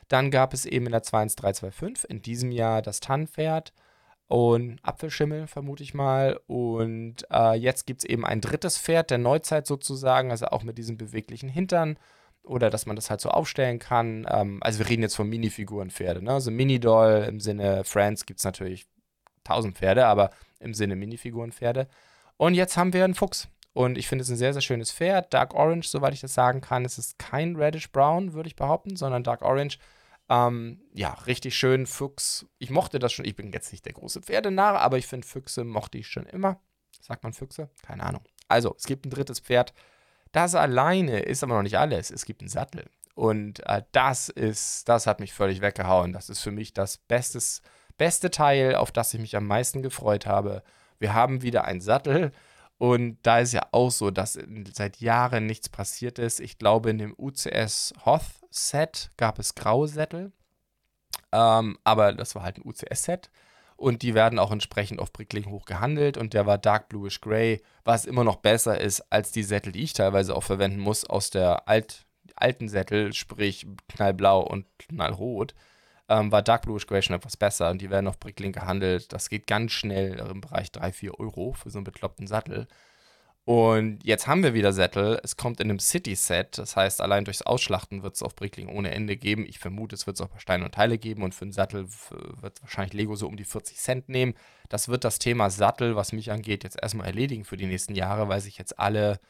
[0.09, 3.73] Dann gap es eben in der 21325 in diesem Jahr das Tannenpferd.
[4.29, 6.40] und Apfelschimmel, vermute ich mal.
[6.47, 10.79] Und äh, jetzt gibt es eben ein drittes Pferd der Neuzeit sozusagen, also auch mit
[10.79, 11.99] diesem beweglichen Hintern
[12.47, 14.27] oder dass man das halt so aufstellen kann.
[14.31, 16.33] Ähm, also wir reden jetzt von Minifigurenpferde, ne?
[16.33, 18.87] Also Mini-Doll im Sinne Friends gibt es natürlich
[19.45, 21.88] tausend Pferde, aber im Sinne Minifigurenpferde.
[22.37, 23.49] Und jetzt haben wir einen Fuchs.
[23.73, 25.35] Und ich finde es ein sehr, sehr schönes Pferd.
[25.35, 26.85] Dark Orange, soweit ich das sagen kann.
[26.85, 29.79] Es ist kein Reddish Brown, würde ich behaupten, sondern Dark Orange.
[30.28, 31.86] Ähm, ja, richtig schön.
[31.86, 32.46] Fuchs.
[32.58, 33.24] Ich mochte das schon.
[33.24, 36.60] Ich bin jetzt nicht der große Pferdenarr, aber ich finde Füchse mochte ich schon immer.
[37.00, 37.70] Sagt man Füchse?
[37.82, 38.22] Keine Ahnung.
[38.48, 39.72] Also, es gibt ein drittes Pferd.
[40.32, 42.10] Das alleine ist aber noch nicht alles.
[42.10, 42.84] Es gibt einen Sattel.
[43.14, 46.12] Und äh, das ist, das hat mich völlig weggehauen.
[46.12, 47.62] Das ist für mich das Bestes,
[47.96, 50.62] beste Teil, auf das ich mich am meisten gefreut habe.
[50.98, 52.32] Wir haben wieder einen Sattel.
[52.78, 54.38] Und da ist ja auch so, dass
[54.74, 56.40] seit Jahren nichts passiert ist.
[56.40, 60.32] Ich glaube, in dem UCS Hoth Set gab es graue Sättel.
[61.32, 63.30] Ähm, aber das war halt ein UCS-Set.
[63.76, 66.16] Und die werden auch entsprechend auf Brickling hoch gehandelt.
[66.18, 69.82] Und der war Dark Bluish Gray, was immer noch besser ist als die Sättel, die
[69.82, 75.54] ich teilweise auch verwenden muss aus der Alt, alten Sättel, sprich knallblau und knallrot.
[76.09, 77.71] Ähm, war Dark Gray schon etwas besser.
[77.71, 79.12] Und die werden auf Brickling gehandelt.
[79.12, 82.66] Das geht ganz schnell im Bereich 3, 4 Euro für so einen bekloppten Sattel.
[83.47, 85.21] Und jetzt haben wir wieder Sättel.
[85.23, 86.59] Es kommt in einem City-Set.
[86.59, 89.47] Das heißt, allein durchs Ausschlachten wird es auf Brickling ohne Ende geben.
[89.47, 91.23] Ich vermute, es wird es auch bei Steine und Teile geben.
[91.23, 91.87] Und für einen Sattel
[92.40, 94.35] wird wahrscheinlich Lego so um die 40 Cent nehmen.
[94.69, 98.29] Das wird das Thema Sattel, was mich angeht, jetzt erstmal erledigen für die nächsten Jahre,
[98.29, 99.21] weil sich jetzt alle,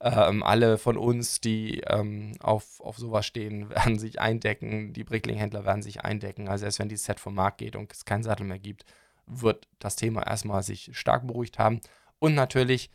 [0.00, 4.92] ähm, alle von uns, die ähm, auf, auf sowas stehen, werden sich eindecken.
[4.92, 6.48] Die Brickling-Händler werden sich eindecken.
[6.48, 8.84] Also erst wenn dieses Set vom Markt geht und es keinen Sattel mehr gibt,
[9.26, 11.80] wird das Thema erstmal sich stark beruhigt haben.
[12.18, 12.90] Und natürlich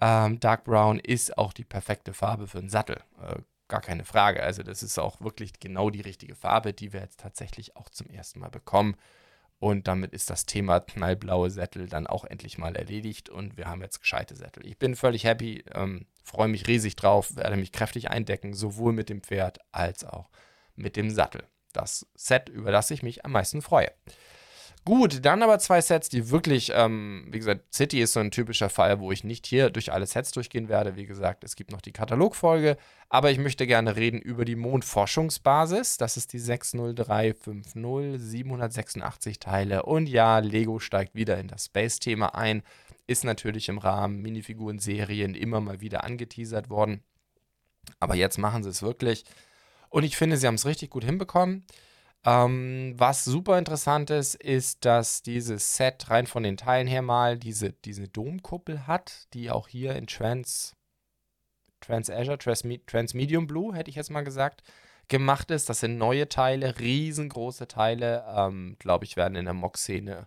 [0.00, 3.02] ähm, Dark Brown ist auch die perfekte Farbe für einen Sattel.
[3.20, 4.42] Äh, gar keine Frage.
[4.42, 8.08] Also das ist auch wirklich genau die richtige Farbe, die wir jetzt tatsächlich auch zum
[8.08, 8.96] ersten Mal bekommen.
[9.60, 13.82] Und damit ist das Thema knallblaue Sättel dann auch endlich mal erledigt und wir haben
[13.82, 14.64] jetzt gescheite Sättel.
[14.64, 19.08] Ich bin völlig happy, ähm, freue mich riesig drauf, werde mich kräftig eindecken, sowohl mit
[19.08, 20.30] dem Pferd als auch
[20.76, 21.42] mit dem Sattel.
[21.72, 23.90] Das Set, über das ich mich am meisten freue.
[24.88, 28.70] Gut, dann aber zwei Sets, die wirklich, ähm, wie gesagt, City ist so ein typischer
[28.70, 30.96] Fall, wo ich nicht hier durch alle Sets durchgehen werde.
[30.96, 32.78] Wie gesagt, es gibt noch die Katalogfolge,
[33.10, 35.98] aber ich möchte gerne reden über die Mondforschungsbasis.
[35.98, 39.82] Das ist die 60350, 786 Teile.
[39.82, 42.62] Und ja, Lego steigt wieder in das Space-Thema ein.
[43.06, 47.02] Ist natürlich im Rahmen Minifiguren-Serien immer mal wieder angeteasert worden.
[48.00, 49.26] Aber jetzt machen sie es wirklich.
[49.90, 51.66] Und ich finde, sie haben es richtig gut hinbekommen.
[52.28, 57.38] Ähm, was super interessant ist, ist, dass dieses Set rein von den Teilen her mal
[57.38, 60.76] diese, diese Domkuppel hat, die auch hier in Trans,
[61.80, 64.62] Trans Azure, Trans, Trans Medium Blue, hätte ich jetzt mal gesagt,
[65.08, 65.70] gemacht ist.
[65.70, 68.26] Das sind neue Teile, riesengroße Teile.
[68.28, 70.26] Ähm, Glaube ich, werden in der Mock-Szene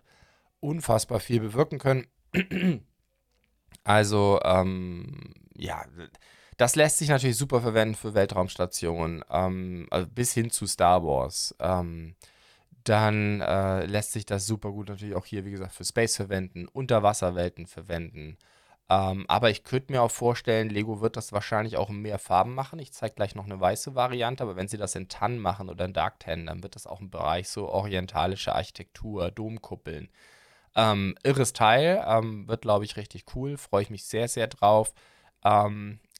[0.58, 2.08] unfassbar viel bewirken können.
[3.84, 5.84] also, ähm, ja,
[6.62, 11.56] das lässt sich natürlich super verwenden für Weltraumstationen, ähm, also bis hin zu Star Wars.
[11.58, 12.14] Ähm,
[12.84, 16.68] dann äh, lässt sich das super gut natürlich auch hier, wie gesagt, für Space verwenden,
[16.68, 18.38] Unterwasserwelten verwenden.
[18.88, 22.54] Ähm, aber ich könnte mir auch vorstellen, Lego wird das wahrscheinlich auch in mehr Farben
[22.54, 22.78] machen.
[22.78, 25.84] Ich zeige gleich noch eine weiße Variante, aber wenn sie das in Tan machen oder
[25.84, 30.10] in Dark Tan, dann wird das auch im Bereich so orientalische Architektur, Domkuppeln.
[30.76, 34.94] Ähm, irres Teil, ähm, wird glaube ich richtig cool, freue ich mich sehr, sehr drauf.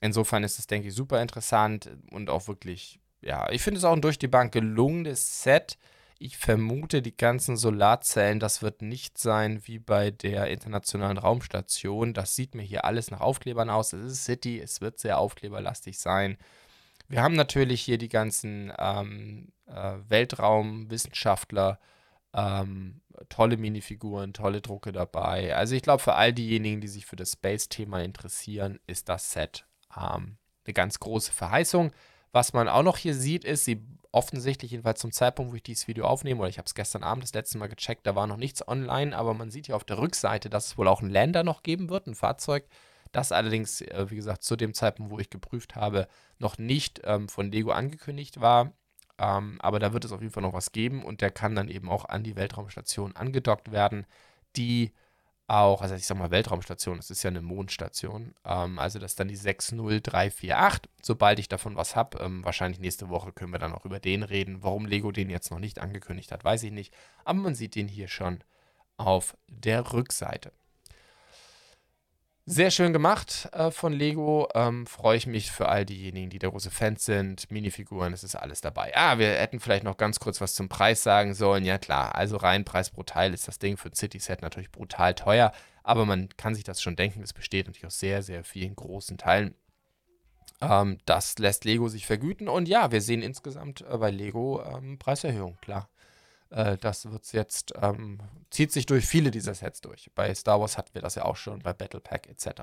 [0.03, 3.93] Insofern ist es, denke ich, super interessant und auch wirklich, ja, ich finde es auch
[3.93, 5.79] ein durch die Bank gelungenes Set.
[6.19, 12.15] Ich vermute, die ganzen Solarzellen, das wird nicht sein wie bei der internationalen Raumstation.
[12.15, 13.93] Das sieht mir hier alles nach Aufklebern aus.
[13.93, 16.37] Es ist City, es wird sehr aufkleberlastig sein.
[17.07, 21.79] Wir haben natürlich hier die ganzen ähm, äh, Weltraumwissenschaftler,
[22.35, 25.55] ähm, tolle Minifiguren, tolle Drucke dabei.
[25.55, 29.65] Also ich glaube, für all diejenigen, die sich für das Space-Thema interessieren, ist das Set
[29.97, 31.93] ähm, eine ganz große Verheißung.
[32.33, 35.89] Was man auch noch hier sieht, ist, sie offensichtlich, jedenfalls zum Zeitpunkt, wo ich dieses
[35.89, 38.37] Video aufnehme, oder ich habe es gestern Abend das letzte Mal gecheckt, da war noch
[38.37, 41.43] nichts online, aber man sieht hier auf der Rückseite, dass es wohl auch einen Lander
[41.45, 42.67] noch geben wird, ein Fahrzeug,
[43.11, 47.29] das allerdings, äh, wie gesagt, zu dem Zeitpunkt, wo ich geprüft habe, noch nicht ähm,
[47.29, 48.73] von Lego angekündigt war.
[49.19, 51.69] Ähm, aber da wird es auf jeden Fall noch was geben und der kann dann
[51.69, 54.07] eben auch an die Weltraumstation angedockt werden,
[54.57, 54.93] die
[55.49, 59.21] auch, also ich sag mal Weltraumstation, das ist ja eine Mondstation, ähm, also das ist
[59.21, 60.91] dann die 60348.
[61.03, 64.23] Sobald ich davon was habe, ähm, wahrscheinlich nächste Woche können wir dann auch über den
[64.23, 64.63] reden.
[64.63, 67.89] Warum Lego den jetzt noch nicht angekündigt hat, weiß ich nicht, aber man sieht den
[67.89, 68.43] hier schon
[68.97, 70.53] auf der Rückseite.
[72.45, 74.49] Sehr schön gemacht äh, von Lego.
[74.55, 77.49] Ähm, Freue ich mich für all diejenigen, die da große Fans sind.
[77.53, 78.93] Minifiguren, es ist alles dabei.
[78.97, 81.65] Ah, wir hätten vielleicht noch ganz kurz was zum Preis sagen sollen.
[81.65, 82.17] Ja, klar.
[82.17, 85.53] Also rein Preis pro Teil ist das Ding für ein City-Set natürlich brutal teuer.
[85.85, 87.23] Aber man kann sich das schon denken.
[87.23, 89.55] Es besteht natürlich aus sehr, sehr vielen großen Teilen.
[90.61, 92.49] Ähm, das lässt Lego sich vergüten.
[92.49, 95.89] Und ja, wir sehen insgesamt äh, bei Lego ähm, Preiserhöhung, klar.
[96.53, 100.11] Äh, das wird's jetzt, ähm, zieht sich durch viele dieser Sets durch.
[100.15, 102.63] Bei Star Wars hatten wir das ja auch schon, bei Battle Pack etc.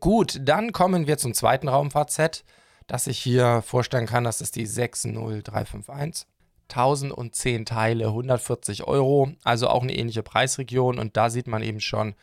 [0.00, 2.44] Gut, dann kommen wir zum zweiten Raumfahrt-Set,
[2.86, 4.24] das ich hier vorstellen kann.
[4.24, 6.26] Das ist die 60351.
[6.68, 11.00] 1010 Teile, 140 Euro, also auch eine ähnliche Preisregion.
[11.00, 12.14] Und da sieht man eben schon,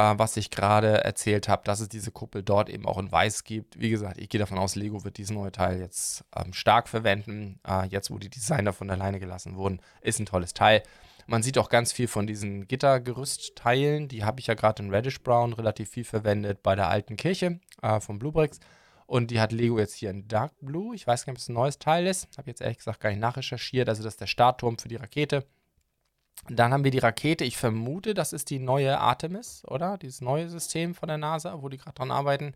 [0.00, 3.44] äh, was ich gerade erzählt habe, dass es diese Kuppel dort eben auch in weiß
[3.44, 3.78] gibt.
[3.78, 7.60] Wie gesagt, ich gehe davon aus, Lego wird dieses neue Teil jetzt ähm, stark verwenden.
[7.68, 10.82] Äh, jetzt, wo die Designer von alleine gelassen wurden, ist ein tolles Teil.
[11.26, 14.08] Man sieht auch ganz viel von diesen Gittergerüstteilen.
[14.08, 17.60] Die habe ich ja gerade in Reddish Brown relativ viel verwendet bei der alten Kirche
[17.82, 18.58] äh, von Bluebricks.
[19.06, 20.94] Und die hat Lego jetzt hier in Dark Blue.
[20.94, 22.28] Ich weiß gar nicht, ob es ein neues Teil ist.
[22.38, 23.88] Habe jetzt ehrlich gesagt gar nicht nachrecherchiert.
[23.88, 25.44] Also das ist der Startturm für die Rakete.
[26.48, 27.44] Dann haben wir die Rakete.
[27.44, 29.98] Ich vermute, das ist die neue Artemis, oder?
[29.98, 32.54] Dieses neue System von der NASA, wo die gerade dran arbeiten.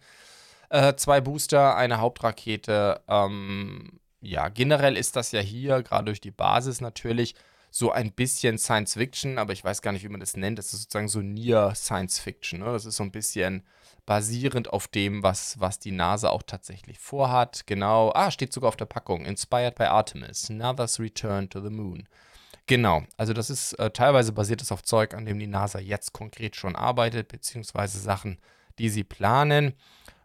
[0.71, 3.03] Äh, zwei Booster, eine Hauptrakete.
[3.09, 7.35] Ähm, ja, generell ist das ja hier, gerade durch die Basis natürlich,
[7.71, 10.59] so ein bisschen Science Fiction, aber ich weiß gar nicht, wie man das nennt.
[10.59, 12.61] Das ist sozusagen so Near Science Fiction.
[12.61, 12.67] Ne?
[12.67, 13.65] Das ist so ein bisschen
[14.07, 17.67] basierend auf dem, was, was die NASA auch tatsächlich vorhat.
[17.67, 18.13] Genau.
[18.15, 19.25] Ah, steht sogar auf der Packung.
[19.25, 20.51] Inspired by Artemis.
[20.51, 22.07] Another's Return to the Moon.
[22.67, 26.13] Genau, also das ist äh, teilweise basiert es auf Zeug, an dem die NASA jetzt
[26.15, 28.39] konkret schon arbeitet, beziehungsweise Sachen,
[28.79, 29.75] die sie planen.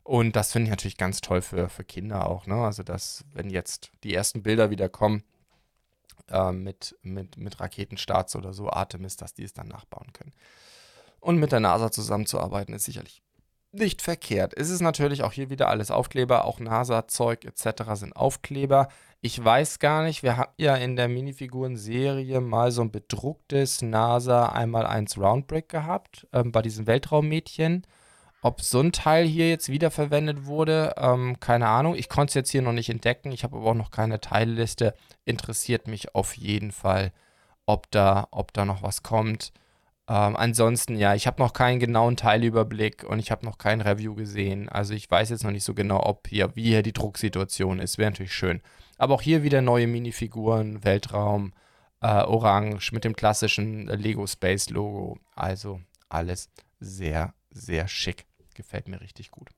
[0.03, 2.47] Und das finde ich natürlich ganz toll für, für Kinder auch.
[2.47, 2.55] Ne?
[2.55, 5.23] Also, dass, wenn jetzt die ersten Bilder wieder kommen
[6.29, 10.33] äh, mit, mit, mit Raketenstarts oder so, Artemis, dass die es dann nachbauen können.
[11.19, 13.21] Und mit der NASA zusammenzuarbeiten, ist sicherlich
[13.71, 14.53] nicht verkehrt.
[14.57, 17.83] Es ist natürlich auch hier wieder alles Aufkleber, auch NASA-Zeug etc.
[17.93, 18.87] sind Aufkleber.
[19.21, 24.47] Ich weiß gar nicht, wir hatten ja in der Minifiguren-Serie mal so ein bedrucktes NASA
[24.47, 27.85] einmal eins Roundbrick gehabt, ähm, bei diesem Weltraummädchen.
[28.41, 31.95] Ob so ein Teil hier jetzt wiederverwendet wurde, ähm, keine Ahnung.
[31.95, 33.33] Ich konnte es jetzt hier noch nicht entdecken.
[33.33, 34.95] Ich habe aber auch noch keine Teilliste.
[35.25, 37.11] Interessiert mich auf jeden Fall,
[37.65, 39.51] ob da, ob da noch was kommt.
[40.09, 44.15] Ähm, ansonsten, ja, ich habe noch keinen genauen Teilüberblick und ich habe noch kein Review
[44.15, 44.67] gesehen.
[44.67, 47.99] Also ich weiß jetzt noch nicht so genau, ob hier, wie hier die Drucksituation ist.
[47.99, 48.61] Wäre natürlich schön.
[48.97, 51.53] Aber auch hier wieder neue Minifiguren, Weltraum,
[52.01, 55.19] äh, Orange mit dem klassischen Lego Space Logo.
[55.35, 58.25] Also alles sehr, sehr schick.
[58.55, 59.49] Gefällt mir richtig gut.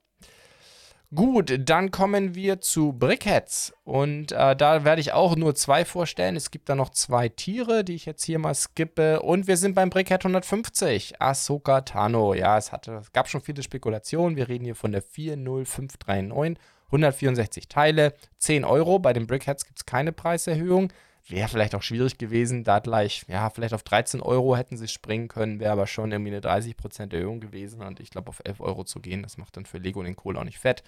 [1.14, 3.74] Gut, dann kommen wir zu Brickheads.
[3.84, 6.38] Und äh, da werde ich auch nur zwei vorstellen.
[6.38, 9.22] Es gibt da noch zwei Tiere, die ich jetzt hier mal skippe.
[9.22, 11.22] Und wir sind beim Brickhead 150.
[11.22, 12.34] Ahsoka Tano.
[12.34, 14.38] Ja, es, hatte, es gab schon viele Spekulationen.
[14.38, 16.58] Wir reden hier von der 40539.
[16.88, 19.00] 164 Teile, 10 Euro.
[19.00, 20.94] Bei den Brickheads gibt es keine Preiserhöhung.
[21.28, 25.28] Wäre vielleicht auch schwierig gewesen, da gleich, ja, vielleicht auf 13 Euro hätten sie springen
[25.28, 27.82] können, wäre aber schon irgendwie eine 30% Erhöhung gewesen.
[27.84, 30.38] Und ich glaube, auf 11 Euro zu gehen, das macht dann für Lego den Kohl
[30.38, 30.84] auch nicht fett.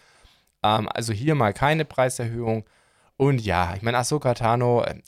[0.63, 2.65] Ähm, also hier mal keine Preiserhöhung.
[3.15, 5.01] Und ja, ich meine, Ahsoka Tano, äh,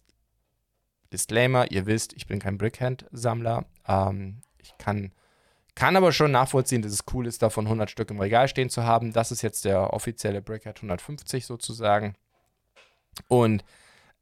[1.12, 3.66] Disclaimer, ihr wisst, ich bin kein Brickhand-Sammler.
[3.88, 5.12] Ähm, ich kann
[5.76, 8.86] kann aber schon nachvollziehen, dass es cool ist, davon 100 Stück im Regal stehen zu
[8.86, 9.12] haben.
[9.12, 12.16] Das ist jetzt der offizielle Brickhead 150 sozusagen.
[13.28, 13.64] Und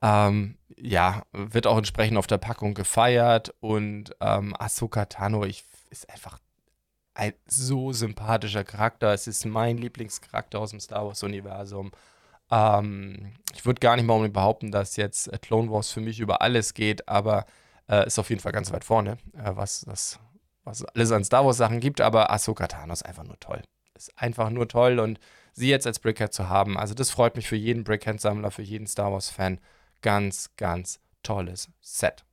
[0.04, 3.56] ähm, ja, wird auch entsprechend auf der Packung gefeiert.
[3.62, 6.40] Und ähm, Ahsoka Tano ich, ist einfach
[7.16, 9.14] ein so sympathischer Charakter.
[9.14, 11.92] Es ist mein Lieblingscharakter aus dem Star Wars-Universum.
[12.52, 16.74] Ähm, ich würde gar nicht mal behaupten, dass jetzt Clone Wars für mich über alles
[16.74, 17.46] geht, aber
[17.90, 20.20] äh, ist auf jeden Fall ganz weit vorne, äh, was das
[20.66, 23.62] was es alles an Star Wars Sachen gibt, aber Ahsoka Tano ist einfach nur toll.
[23.96, 25.20] Ist einfach nur toll und
[25.52, 28.88] sie jetzt als Brickhead zu haben, also das freut mich für jeden Brickhead-Sammler, für jeden
[28.88, 29.60] Star Wars-Fan.
[30.04, 32.24] Ganz, ganz tolles Set.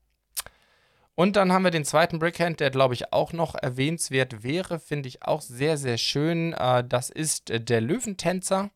[1.14, 5.08] Und dann haben wir den zweiten Brickhand, der glaube ich auch noch erwähnenswert wäre, finde
[5.08, 6.52] ich auch sehr, sehr schön.
[6.52, 8.70] Äh, das ist der Löwentänzer.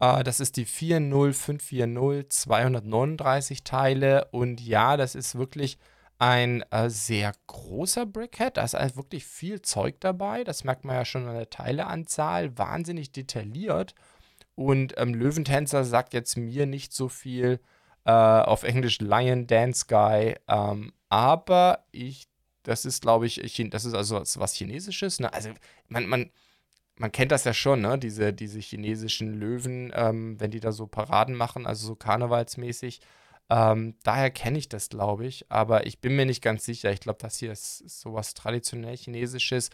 [0.00, 4.26] Äh, das ist die 40540, 239 Teile.
[4.32, 5.78] Und ja, das ist wirklich
[6.18, 8.56] ein äh, sehr großer Brickhead.
[8.56, 10.44] Da ist also wirklich viel Zeug dabei.
[10.44, 12.58] Das merkt man ja schon an der Teileanzahl.
[12.58, 13.94] Wahnsinnig detailliert.
[14.56, 17.60] Und ähm, Löwentänzer sagt jetzt mir nicht so viel
[18.04, 20.36] äh, auf Englisch Lion Dance Guy.
[20.48, 22.28] Ähm, aber ich,
[22.62, 25.20] das ist, glaube ich, das ist also was Chinesisches.
[25.20, 25.32] Ne?
[25.32, 25.50] Also
[25.88, 26.30] man, man,
[26.96, 27.98] man kennt das ja schon, ne?
[27.98, 33.00] Diese, diese chinesischen Löwen, ähm, wenn die da so Paraden machen, also so karnevalsmäßig.
[33.48, 36.92] Ähm, daher kenne ich das, glaube ich, aber ich bin mir nicht ganz sicher.
[36.92, 39.70] Ich glaube, das hier ist, ist sowas traditionell Chinesisches.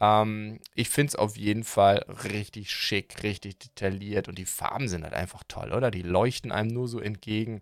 [0.00, 5.04] Ähm, ich finde es auf jeden Fall richtig schick, richtig detailliert und die Farben sind
[5.04, 5.90] halt einfach toll, oder?
[5.90, 7.60] Die leuchten einem nur so entgegen.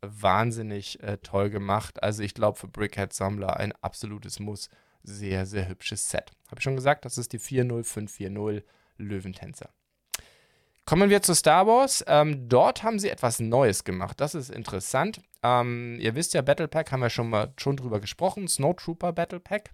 [0.00, 2.02] Wahnsinnig äh, toll gemacht.
[2.02, 4.70] Also ich glaube für Brickhead-Sammler ein absolutes Muss.
[5.02, 6.30] Sehr, sehr hübsches Set.
[6.46, 8.64] Habe ich schon gesagt, das ist die 40540
[8.96, 9.70] Löwentänzer.
[10.84, 12.04] Kommen wir zu Star Wars.
[12.06, 14.20] Ähm, dort haben sie etwas Neues gemacht.
[14.20, 15.20] Das ist interessant.
[15.42, 18.48] Ähm, ihr wisst ja, Battle Pack haben wir schon mal schon drüber gesprochen.
[18.48, 19.70] Snowtrooper Battle Pack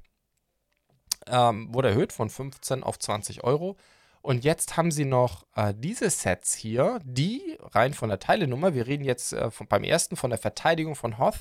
[1.31, 3.77] ähm, wurde erhöht von 15 auf 20 Euro.
[4.23, 8.87] Und jetzt haben sie noch äh, diese Sets hier, die rein von der Teilenummer, wir
[8.89, 11.39] reden jetzt äh, von, beim ersten von der Verteidigung von Hoth,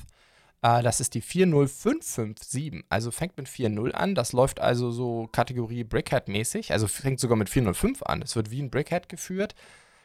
[0.62, 5.84] äh, das ist die 40557, also fängt mit 4.0 an, das läuft also so Kategorie
[5.84, 9.54] Brickhead-mäßig, also fängt sogar mit 405 an, das wird wie ein Brickhead geführt.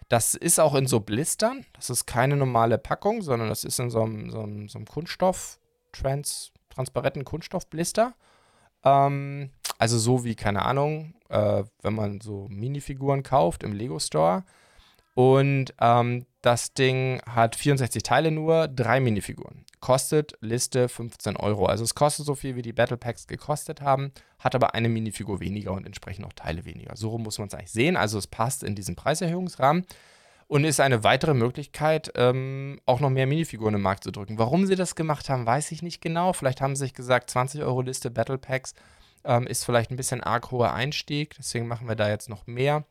[0.10, 3.90] Das ist auch in so Blistern, das ist keine normale Packung, sondern das ist in
[3.90, 5.58] so einem, so einem, so einem Kunststoff,
[5.94, 8.14] trans, transparenten Kunststoffblister.
[8.84, 14.44] Ähm, also so wie, keine Ahnung, äh, wenn man so Minifiguren kauft im Lego Store.
[15.14, 19.66] Und ähm, das Ding hat 64 Teile nur, drei Minifiguren.
[19.80, 21.66] Kostet Liste 15 Euro.
[21.66, 25.40] Also es kostet so viel, wie die Battle Packs gekostet haben, hat aber eine Minifigur
[25.40, 26.96] weniger und entsprechend auch Teile weniger.
[26.96, 27.98] So rum muss man es eigentlich sehen.
[27.98, 29.86] Also es passt in diesen Preiserhöhungsrahmen
[30.52, 34.38] und ist eine weitere Möglichkeit, ähm, auch noch mehr Minifiguren im Markt zu drücken.
[34.38, 36.34] Warum sie das gemacht haben, weiß ich nicht genau.
[36.34, 38.74] Vielleicht haben sie sich gesagt, 20 Euro Liste Battle Packs
[39.24, 42.84] ähm, ist vielleicht ein bisschen arg hoher Einstieg, deswegen machen wir da jetzt noch mehr.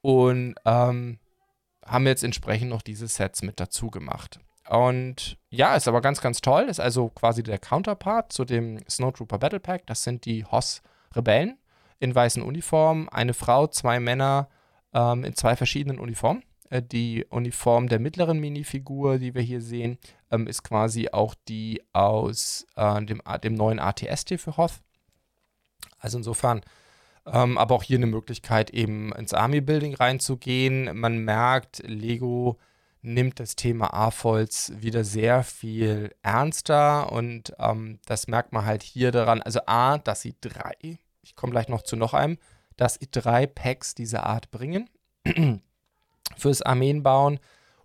[0.00, 1.18] Und ähm,
[1.84, 4.38] haben jetzt entsprechend noch diese Sets mit dazu gemacht.
[4.70, 6.66] Und ja, ist aber ganz, ganz toll.
[6.68, 9.88] Ist also quasi der Counterpart zu dem Snowtrooper Battle Pack.
[9.88, 11.58] Das sind die Hoss-Rebellen
[11.98, 13.08] in weißen Uniformen.
[13.08, 14.48] Eine Frau, zwei Männer
[14.94, 16.44] ähm, in zwei verschiedenen Uniformen.
[16.72, 19.98] Äh, die Uniform der mittleren Minifigur, die wir hier sehen,
[20.30, 24.80] ähm, ist quasi auch die aus äh, dem, dem neuen ATST für Hoth.
[25.98, 26.62] Also insofern,
[27.26, 30.98] ähm, aber auch hier eine Möglichkeit, eben ins Army-Building reinzugehen.
[30.98, 32.58] Man merkt, Lego
[33.02, 39.10] nimmt das Thema AFOLs wieder sehr viel ernster und ähm, das merkt man halt hier
[39.12, 39.42] daran.
[39.42, 42.38] Also A, dass sie drei, ich komme gleich noch zu noch einem,
[42.76, 44.88] dass sie drei Packs dieser Art bringen
[46.36, 47.38] fürs Armeenbauen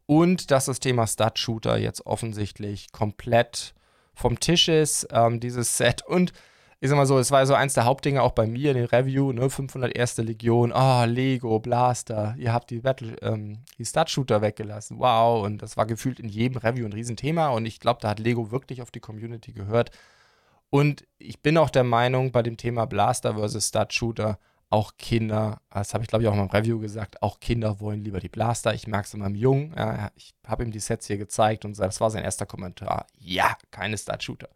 [0.06, 3.73] und dass das Thema Stud-Shooter jetzt offensichtlich komplett
[4.13, 6.06] vom Tisch ist, ähm, dieses Set.
[6.06, 6.34] Und
[6.80, 8.86] ich sag mal so, es war so eins der Hauptdinge auch bei mir in den
[8.86, 10.17] Review, ne, 501.
[10.17, 15.76] Legion, oh, Lego, Blaster, ihr habt die Battle, ähm, die Stud-Shooter weggelassen, wow, und das
[15.76, 17.50] war gefühlt in jedem Review ein Riesenthema.
[17.50, 19.91] Und ich glaube, da hat Lego wirklich auf die Community gehört.
[20.69, 24.38] Und ich bin auch der Meinung, bei dem Thema Blaster versus Stud-Shooter,
[24.69, 28.03] auch Kinder, das habe ich glaube ich auch in meinem Review gesagt, auch Kinder wollen
[28.03, 28.73] lieber die Blaster.
[28.73, 31.77] Ich merke es in meinem Jungen, ja, ich habe ihm die Sets hier gezeigt und
[31.80, 33.08] das war sein erster Kommentar.
[33.17, 34.49] Ja, keine Stud-Shooter.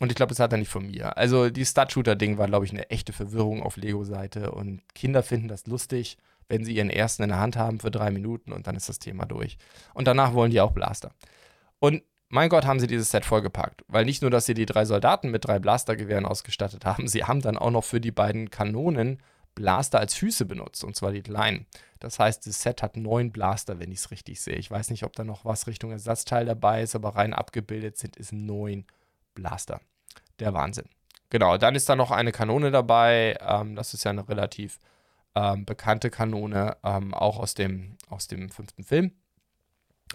[0.00, 1.16] Und ich glaube, das hat er nicht von mir.
[1.16, 4.50] Also, die Stud-Shooter-Ding war, glaube ich, eine echte Verwirrung auf Lego-Seite.
[4.50, 6.18] Und Kinder finden das lustig,
[6.48, 8.98] wenn sie ihren ersten in der Hand haben für drei Minuten und dann ist das
[8.98, 9.56] Thema durch.
[9.94, 11.12] Und danach wollen die auch Blaster.
[11.78, 12.02] Und
[12.34, 13.84] mein Gott, haben sie dieses Set vollgepackt.
[13.86, 17.40] Weil nicht nur, dass sie die drei Soldaten mit drei Blastergewehren ausgestattet haben, sie haben
[17.40, 19.22] dann auch noch für die beiden Kanonen
[19.54, 21.66] Blaster als Füße benutzt, und zwar die kleinen.
[22.00, 24.56] Das heißt, das Set hat neun Blaster, wenn ich es richtig sehe.
[24.56, 28.16] Ich weiß nicht, ob da noch was Richtung Ersatzteil dabei ist, aber rein abgebildet sind
[28.16, 28.84] es neun
[29.34, 29.80] Blaster.
[30.40, 30.86] Der Wahnsinn.
[31.30, 33.38] Genau, dann ist da noch eine Kanone dabei.
[33.40, 34.80] Ähm, das ist ja eine relativ
[35.36, 39.12] ähm, bekannte Kanone, ähm, auch aus dem, aus dem fünften Film.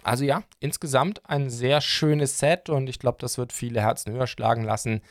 [0.02, 4.26] Also ja, insgesamt ein sehr schönes Set und ich glaube, das wird viele Herzen höher
[4.26, 5.02] schlagen lassen.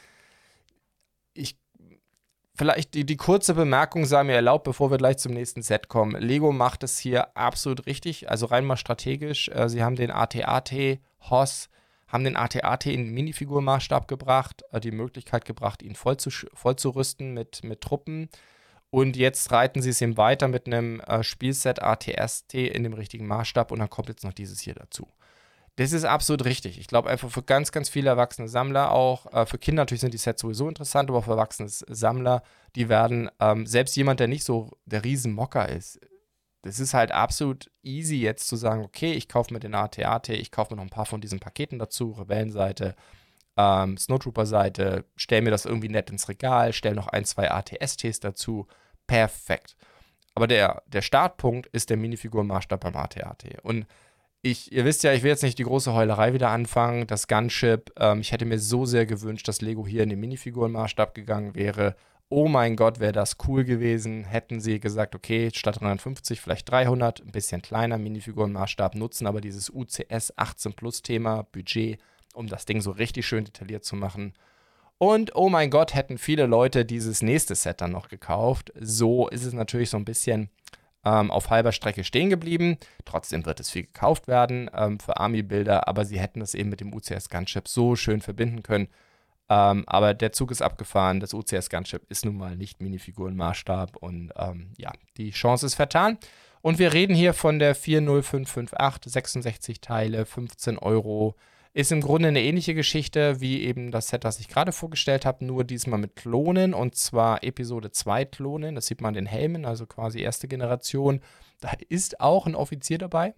[1.33, 1.57] Ich
[2.55, 6.19] vielleicht die, die kurze Bemerkung sei mir erlaubt, bevor wir gleich zum nächsten Set kommen.
[6.21, 9.49] Lego macht es hier absolut richtig, also rein mal strategisch.
[9.49, 11.69] Äh, sie haben den AT-AT Hoss
[12.09, 16.89] haben den AT-AT in Minifigurmaßstab gebracht, äh, die Möglichkeit gebracht, ihn voll zu, voll zu
[16.89, 18.29] rüsten mit, mit Truppen.
[18.91, 23.27] Und jetzt reiten sie es ihm weiter mit einem äh, Spielset ATST in dem richtigen
[23.27, 25.07] Maßstab und dann kommt jetzt noch dieses hier dazu.
[25.75, 26.77] Das ist absolut richtig.
[26.79, 30.13] Ich glaube einfach für ganz, ganz viele erwachsene Sammler auch, äh, für Kinder natürlich sind
[30.13, 32.43] die Sets sowieso interessant, aber auch für erwachsene Sammler,
[32.75, 35.99] die werden, ähm, selbst jemand, der nicht so der Riesenmocker ist,
[36.63, 40.51] das ist halt absolut easy jetzt zu sagen, okay, ich kaufe mir den AT-AT, ich
[40.51, 42.95] kaufe mir noch ein paar von diesen Paketen dazu, Rebellenseite,
[43.57, 48.67] ähm, Snowtrooper-Seite, stell mir das irgendwie nett ins Regal, stell noch ein, zwei ATSTs dazu,
[49.07, 49.75] perfekt.
[50.35, 53.63] Aber der, der Startpunkt ist der Minifigurenmaßstab beim AT-AT.
[53.63, 53.85] Und
[54.41, 57.91] ich, ihr wisst ja, ich will jetzt nicht die große Heulerei wieder anfangen, das Gunship,
[57.99, 61.95] ähm, ich hätte mir so sehr gewünscht, dass Lego hier in den Minifigurenmaßstab gegangen wäre
[62.29, 67.21] oh mein Gott, wäre das cool gewesen, hätten sie gesagt, okay, statt 350 vielleicht 300,
[67.21, 71.99] ein bisschen kleiner, Minifigurenmaßstab nutzen, aber dieses UCS 18 Plus Thema, Budget,
[72.33, 74.33] um das Ding so richtig schön detailliert zu machen.
[74.97, 78.73] Und oh mein Gott, hätten viele Leute dieses nächste Set dann noch gekauft.
[78.79, 80.49] So ist es natürlich so ein bisschen
[81.05, 82.77] ähm, auf halber Strecke stehen geblieben.
[83.05, 86.81] Trotzdem wird es viel gekauft werden ähm, für Army-Bilder, aber sie hätten das eben mit
[86.81, 88.89] dem UCS Gunship so schön verbinden können.
[89.49, 91.19] Ähm, aber der Zug ist abgefahren.
[91.19, 96.17] Das UCS Gunship ist nun mal nicht Minifigurenmaßstab und ähm, ja, die Chance ist vertan.
[96.61, 101.35] Und wir reden hier von der 40558, 66 Teile, 15 Euro.
[101.79, 105.45] Ist im Grunde eine ähnliche Geschichte wie eben das Set, das ich gerade vorgestellt habe,
[105.45, 108.75] nur diesmal mit Klonen und zwar Episode 2 Klonen.
[108.75, 111.21] Das sieht man den Helmen, also quasi erste Generation.
[111.61, 113.33] Da ist auch ein Offizier dabei.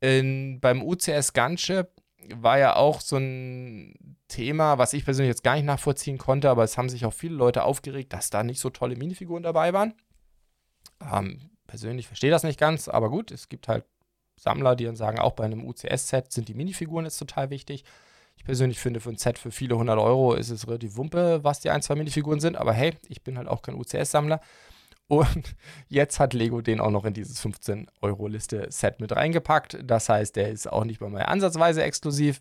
[0.00, 1.90] In, beim UCS Gunship
[2.34, 6.64] war ja auch so ein Thema, was ich persönlich jetzt gar nicht nachvollziehen konnte, aber
[6.64, 9.92] es haben sich auch viele Leute aufgeregt, dass da nicht so tolle Minifiguren dabei waren.
[11.12, 13.84] Ähm, persönlich verstehe das nicht ganz, aber gut, es gibt halt
[14.36, 17.84] Sammler, die dann sagen, auch bei einem UCS-Set sind die Minifiguren jetzt total wichtig.
[18.36, 21.60] Ich persönlich finde, für ein Set für viele hundert Euro ist es relativ wumpe, was
[21.60, 22.56] die ein, zwei Minifiguren sind.
[22.56, 24.40] Aber hey, ich bin halt auch kein UCS-Sammler.
[25.08, 25.56] Und
[25.88, 29.78] jetzt hat Lego den auch noch in dieses 15-Euro-Liste-Set mit reingepackt.
[29.82, 32.40] Das heißt, der ist auch nicht mal mehr ansatzweise exklusiv.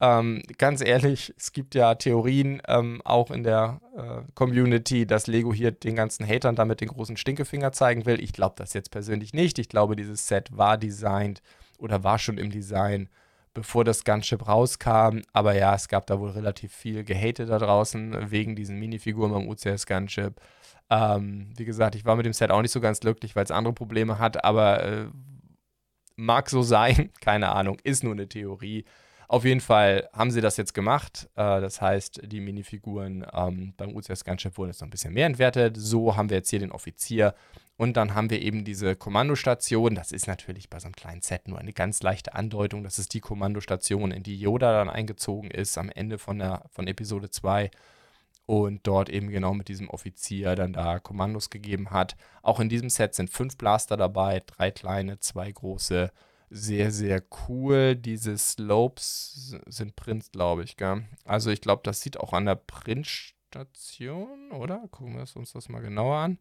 [0.00, 5.52] Ähm, ganz ehrlich, es gibt ja Theorien ähm, auch in der äh, Community, dass Lego
[5.52, 8.22] hier den ganzen Hatern damit den großen Stinkefinger zeigen will.
[8.22, 9.58] Ich glaube das jetzt persönlich nicht.
[9.58, 11.42] Ich glaube, dieses Set war designt
[11.78, 13.08] oder war schon im Design,
[13.54, 15.22] bevor das Gunship rauskam.
[15.32, 19.48] Aber ja, es gab da wohl relativ viel Gehate da draußen wegen diesen Minifiguren beim
[19.48, 20.40] UCS Gunship.
[20.90, 23.50] Ähm, wie gesagt, ich war mit dem Set auch nicht so ganz glücklich, weil es
[23.50, 25.06] andere Probleme hat, aber äh,
[26.14, 28.84] mag so sein, keine Ahnung, ist nur eine Theorie.
[29.30, 31.28] Auf jeden Fall haben sie das jetzt gemacht.
[31.36, 35.26] Äh, das heißt, die Minifiguren ähm, beim UCS Gunship wurden jetzt noch ein bisschen mehr
[35.26, 35.76] entwertet.
[35.78, 37.34] So haben wir jetzt hier den Offizier.
[37.76, 39.94] Und dann haben wir eben diese Kommandostation.
[39.94, 42.82] Das ist natürlich bei so einem kleinen Set nur eine ganz leichte Andeutung.
[42.82, 46.86] Das ist die Kommandostation, in die Yoda dann eingezogen ist am Ende von, der, von
[46.86, 47.70] Episode 2
[48.46, 52.16] und dort eben genau mit diesem Offizier dann da Kommandos gegeben hat.
[52.42, 56.10] Auch in diesem Set sind fünf Blaster dabei, drei kleine, zwei große
[56.50, 57.94] sehr, sehr cool.
[57.96, 61.04] Diese Slopes sind Prints, glaube ich, gell?
[61.24, 64.88] Also ich glaube, das sieht auch an der Printstation, oder?
[64.90, 66.38] Gucken wir uns das mal genauer an.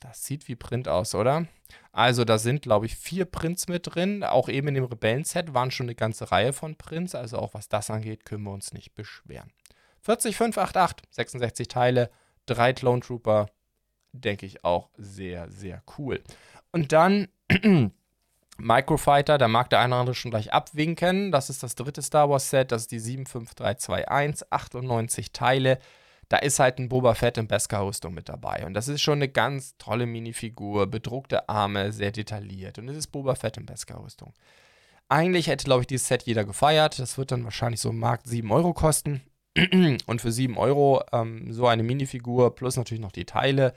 [0.00, 1.46] Das sieht wie Print aus, oder?
[1.92, 4.24] Also da sind, glaube ich, vier Prints mit drin.
[4.24, 7.14] Auch eben in dem Rebellen-Set waren schon eine ganze Reihe von Prints.
[7.14, 9.52] Also auch was das angeht, können wir uns nicht beschweren.
[10.00, 12.10] 40588, 66 Teile,
[12.46, 13.50] drei Clone Trooper.
[14.12, 16.22] Denke ich auch sehr, sehr cool.
[16.72, 17.28] Und dann
[18.60, 21.32] Microfighter, da mag der eine oder andere schon gleich abwinken.
[21.32, 25.78] Das ist das dritte Star Wars Set, das ist die 75321, 98 Teile.
[26.28, 28.64] Da ist halt ein Boba Fett in Beskar-Rüstung mit dabei.
[28.64, 32.78] Und das ist schon eine ganz tolle Minifigur, bedruckte Arme, sehr detailliert.
[32.78, 34.32] Und es ist Boba Fett in Beskar-Rüstung.
[35.08, 37.00] Eigentlich hätte, glaube ich, dieses Set jeder gefeiert.
[37.00, 39.22] Das wird dann wahrscheinlich so im Markt 7 Euro kosten.
[40.06, 43.72] Und für 7 Euro ähm, so eine Minifigur plus natürlich noch die Teile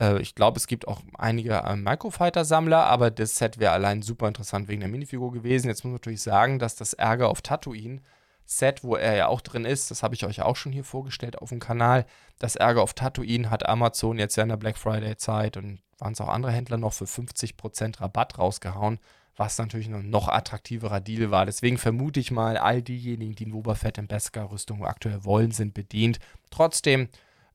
[0.00, 4.28] äh, ich glaube, es gibt auch einige äh, Microfighter-Sammler, aber das Set wäre allein super
[4.28, 5.68] interessant wegen der Minifigur gewesen.
[5.68, 8.00] Jetzt muss man natürlich sagen, dass das Ärger auf Tatooine
[8.48, 11.38] Set, wo er ja auch drin ist, das habe ich euch auch schon hier vorgestellt
[11.38, 12.06] auf dem Kanal.
[12.38, 16.12] Das Ärger auf Tatooine hat Amazon jetzt ja in der Black Friday Zeit und waren
[16.12, 19.00] es auch andere Händler noch für 50% Rabatt rausgehauen,
[19.36, 21.44] was natürlich ein noch attraktiverer Deal war.
[21.44, 25.74] Deswegen vermute ich mal, all diejenigen, die in Boba Fett in Beskar-Rüstung aktuell wollen, sind
[25.74, 26.20] bedient.
[26.50, 27.08] Trotzdem,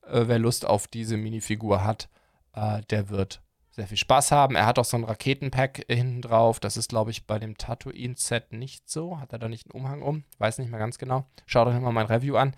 [0.06, 2.10] äh, wer Lust auf diese Minifigur hat,
[2.54, 4.54] äh, der wird sehr viel Spaß haben.
[4.54, 6.60] Er hat auch so ein Raketenpack hinten drauf.
[6.60, 9.18] Das ist, glaube ich, bei dem Tatooine-Set nicht so.
[9.18, 10.24] Hat er da nicht einen Umhang um?
[10.38, 11.26] Weiß nicht mehr ganz genau.
[11.46, 12.54] Schaut euch mal mein Review an.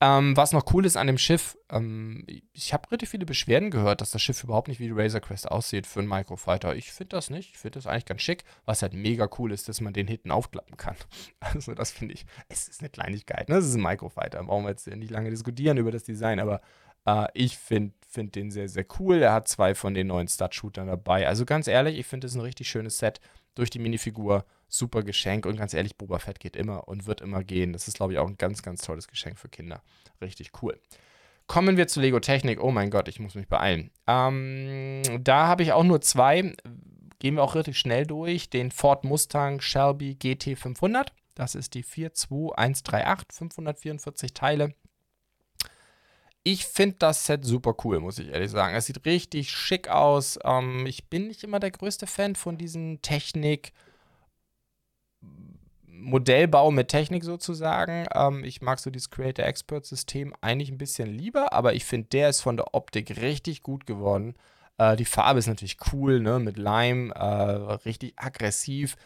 [0.00, 4.00] Ähm, was noch cool ist an dem Schiff, ähm, ich habe relativ viele Beschwerden gehört,
[4.00, 6.74] dass das Schiff überhaupt nicht wie die Razor Crest aussieht für einen Microfighter.
[6.74, 7.52] Ich finde das nicht.
[7.52, 8.44] Ich finde das eigentlich ganz schick.
[8.64, 10.96] Was halt mega cool ist, dass man den hinten aufklappen kann.
[11.40, 13.48] Also, das finde ich, es ist eine Kleinigkeit.
[13.48, 13.56] Ne?
[13.56, 14.42] Das ist ein Microfighter.
[14.42, 16.60] Brauchen wir jetzt nicht lange diskutieren über das Design, aber
[17.06, 19.20] äh, ich finde find den sehr, sehr cool.
[19.20, 21.26] Er hat zwei von den neuen Stud-Shootern dabei.
[21.26, 23.20] Also ganz ehrlich, ich finde es ein richtig schönes Set
[23.54, 24.44] durch die Minifigur.
[24.68, 27.72] Super Geschenk und ganz ehrlich, Boba Fett geht immer und wird immer gehen.
[27.72, 29.82] Das ist, glaube ich, auch ein ganz, ganz tolles Geschenk für Kinder.
[30.20, 30.80] Richtig cool.
[31.46, 32.62] Kommen wir zu Lego Technik.
[32.62, 33.90] Oh mein Gott, ich muss mich beeilen.
[34.06, 36.54] Ähm, da habe ich auch nur zwei.
[37.18, 38.48] Gehen wir auch relativ schnell durch.
[38.48, 41.12] Den Ford Mustang Shelby GT 500.
[41.34, 44.74] Das ist die 42138, 544 Teile.
[46.46, 48.76] Ich finde das Set super cool, muss ich ehrlich sagen.
[48.76, 50.38] Es sieht richtig schick aus.
[50.44, 53.72] Ähm, ich bin nicht immer der größte Fan von diesen Technik.
[55.86, 58.06] Modellbau mit Technik sozusagen.
[58.14, 62.08] Ähm, ich mag so dieses Creator Expert System eigentlich ein bisschen lieber, aber ich finde,
[62.08, 64.34] der ist von der Optik richtig gut geworden.
[64.76, 67.22] Äh, die Farbe ist natürlich cool, ne, mit Lime, äh,
[67.86, 68.96] richtig aggressiv.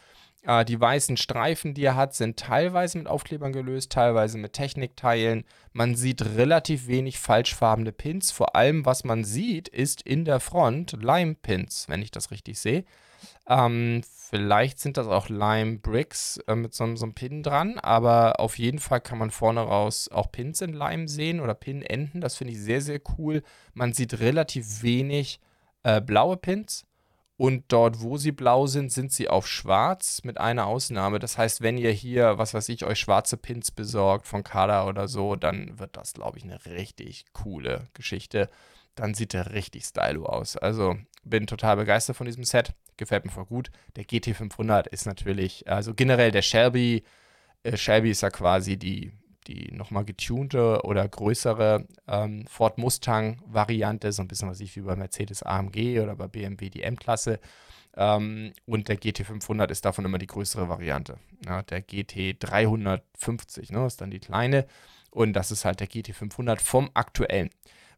[0.43, 5.43] Äh, die weißen Streifen, die er hat, sind teilweise mit Aufklebern gelöst, teilweise mit Technikteilen.
[5.73, 8.31] Man sieht relativ wenig falschfarbene Pins.
[8.31, 12.85] Vor allem, was man sieht, ist in der Front Lime-Pins, wenn ich das richtig sehe.
[13.47, 18.39] Ähm, vielleicht sind das auch Lime Bricks äh, mit so, so, einem Pin dran, aber
[18.39, 22.21] auf jeden Fall kann man vorne raus auch Pins in Lime sehen oder Pin-Enden.
[22.21, 23.43] Das finde ich sehr, sehr cool.
[23.73, 25.41] Man sieht relativ wenig
[25.83, 26.85] äh, blaue Pins.
[27.39, 31.19] Und dort, wo sie blau sind, sind sie auf schwarz mit einer Ausnahme.
[31.19, 35.07] Das heißt, wenn ihr hier, was weiß ich, euch schwarze Pins besorgt von Kada oder
[35.07, 38.49] so, dann wird das, glaube ich, eine richtig coole Geschichte.
[38.93, 40.57] Dann sieht der richtig stylo aus.
[40.57, 42.73] Also bin total begeistert von diesem Set.
[42.97, 43.71] Gefällt mir voll gut.
[43.95, 47.05] Der GT500 ist natürlich, also generell der Shelby.
[47.63, 49.13] Äh, Shelby ist ja quasi die
[49.47, 54.95] die nochmal getunte oder größere ähm, Ford Mustang-Variante, so ein bisschen was ich wie bei
[54.95, 57.39] Mercedes AMG oder bei BMW die M-Klasse.
[57.95, 61.17] Ähm, und der GT500 ist davon immer die größere Variante.
[61.45, 64.67] Ja, der GT350 ne, ist dann die kleine
[65.11, 67.49] und das ist halt der GT500 vom aktuellen.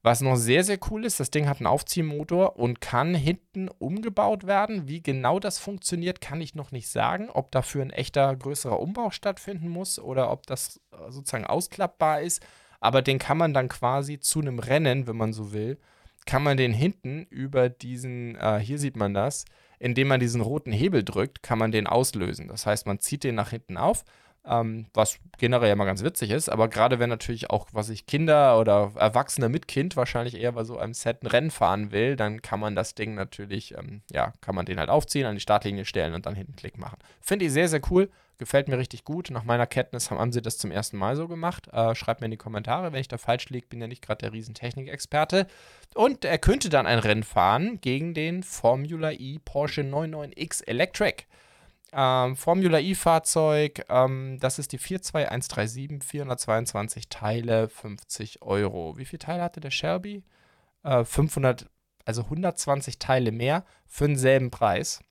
[0.03, 4.47] Was noch sehr, sehr cool ist, das Ding hat einen Aufziehmotor und kann hinten umgebaut
[4.47, 4.87] werden.
[4.87, 7.29] Wie genau das funktioniert, kann ich noch nicht sagen.
[7.29, 12.41] Ob dafür ein echter größerer Umbau stattfinden muss oder ob das äh, sozusagen ausklappbar ist.
[12.79, 15.77] Aber den kann man dann quasi zu einem Rennen, wenn man so will,
[16.25, 19.45] kann man den hinten über diesen, äh, hier sieht man das,
[19.77, 22.47] indem man diesen roten Hebel drückt, kann man den auslösen.
[22.47, 24.03] Das heißt, man zieht den nach hinten auf
[24.45, 28.05] ähm, was generell ja mal ganz witzig ist, aber gerade wenn natürlich auch, was ich
[28.05, 32.15] Kinder oder Erwachsene mit Kind wahrscheinlich eher bei so einem Set ein Rennen fahren will,
[32.15, 35.41] dann kann man das Ding natürlich, ähm, ja, kann man den halt aufziehen, an die
[35.41, 36.97] Startlinie stellen und dann hinten Klick machen.
[37.21, 38.09] Finde ich sehr, sehr cool,
[38.41, 39.29] gefällt mir richtig gut.
[39.29, 41.67] Nach meiner Kenntnis haben sie das zum ersten Mal so gemacht.
[41.71, 44.23] Äh, schreibt mir in die Kommentare, wenn ich da falsch liege, bin ja nicht gerade
[44.23, 45.45] der Riesentechnik-Experte.
[45.93, 51.25] Und er könnte dann ein Rennen fahren gegen den Formula E Porsche 99X Electric.
[51.93, 58.97] Ähm, Formula E-Fahrzeug, ähm, das ist die 42137, 422 Teile, 50 Euro.
[58.97, 60.23] Wie viele Teile hatte der Shelby?
[60.83, 61.69] Äh, 500,
[62.05, 65.03] also 120 Teile mehr für denselben Preis.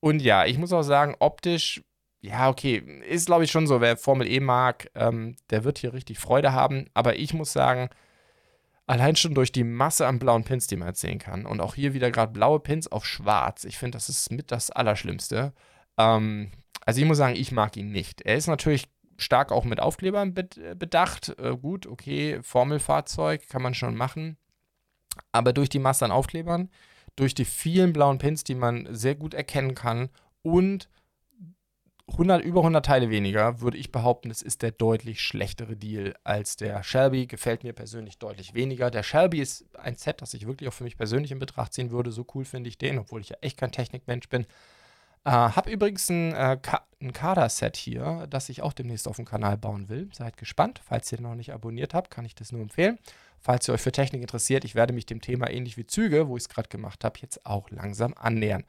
[0.00, 1.82] Und ja, ich muss auch sagen, optisch,
[2.20, 5.94] ja, okay, ist glaube ich schon so, wer Formel E mag, ähm, der wird hier
[5.94, 6.86] richtig Freude haben.
[6.92, 7.88] Aber ich muss sagen,
[8.86, 11.74] allein schon durch die Masse an blauen Pins, die man jetzt sehen kann, und auch
[11.74, 15.54] hier wieder gerade blaue Pins auf schwarz, ich finde, das ist mit das Allerschlimmste.
[15.98, 16.50] Ähm,
[16.84, 18.22] also ich muss sagen, ich mag ihn nicht.
[18.22, 21.34] Er ist natürlich stark auch mit Aufklebern bedacht.
[21.38, 24.36] Äh, gut, okay, Formelfahrzeug kann man schon machen.
[25.32, 26.70] Aber durch die Masse an Aufklebern,
[27.16, 30.08] durch die vielen blauen Pins, die man sehr gut erkennen kann
[30.42, 30.88] und
[32.06, 36.56] 100, über 100 Teile weniger, würde ich behaupten, es ist der deutlich schlechtere Deal als
[36.56, 37.26] der Shelby.
[37.26, 38.90] Gefällt mir persönlich deutlich weniger.
[38.90, 41.90] Der Shelby ist ein Set, das ich wirklich auch für mich persönlich in Betracht ziehen
[41.90, 42.12] würde.
[42.12, 44.46] So cool finde ich den, obwohl ich ja echt kein Technikmensch bin.
[45.24, 46.58] Äh, hab übrigens ein, äh,
[47.00, 50.08] ein Kader-Set hier, das ich auch demnächst auf dem Kanal bauen will.
[50.12, 50.80] Seid gespannt.
[50.84, 52.98] Falls ihr noch nicht abonniert habt, kann ich das nur empfehlen.
[53.40, 56.36] Falls ihr euch für Technik interessiert, ich werde mich dem Thema ähnlich wie Züge, wo
[56.36, 58.64] ich es gerade gemacht habe, jetzt auch langsam annähern.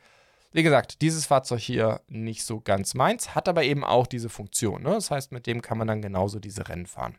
[0.51, 4.83] Wie gesagt, dieses Fahrzeug hier nicht so ganz meins, hat aber eben auch diese Funktion.
[4.83, 4.91] Ne?
[4.91, 7.15] Das heißt, mit dem kann man dann genauso diese Rennen fahren.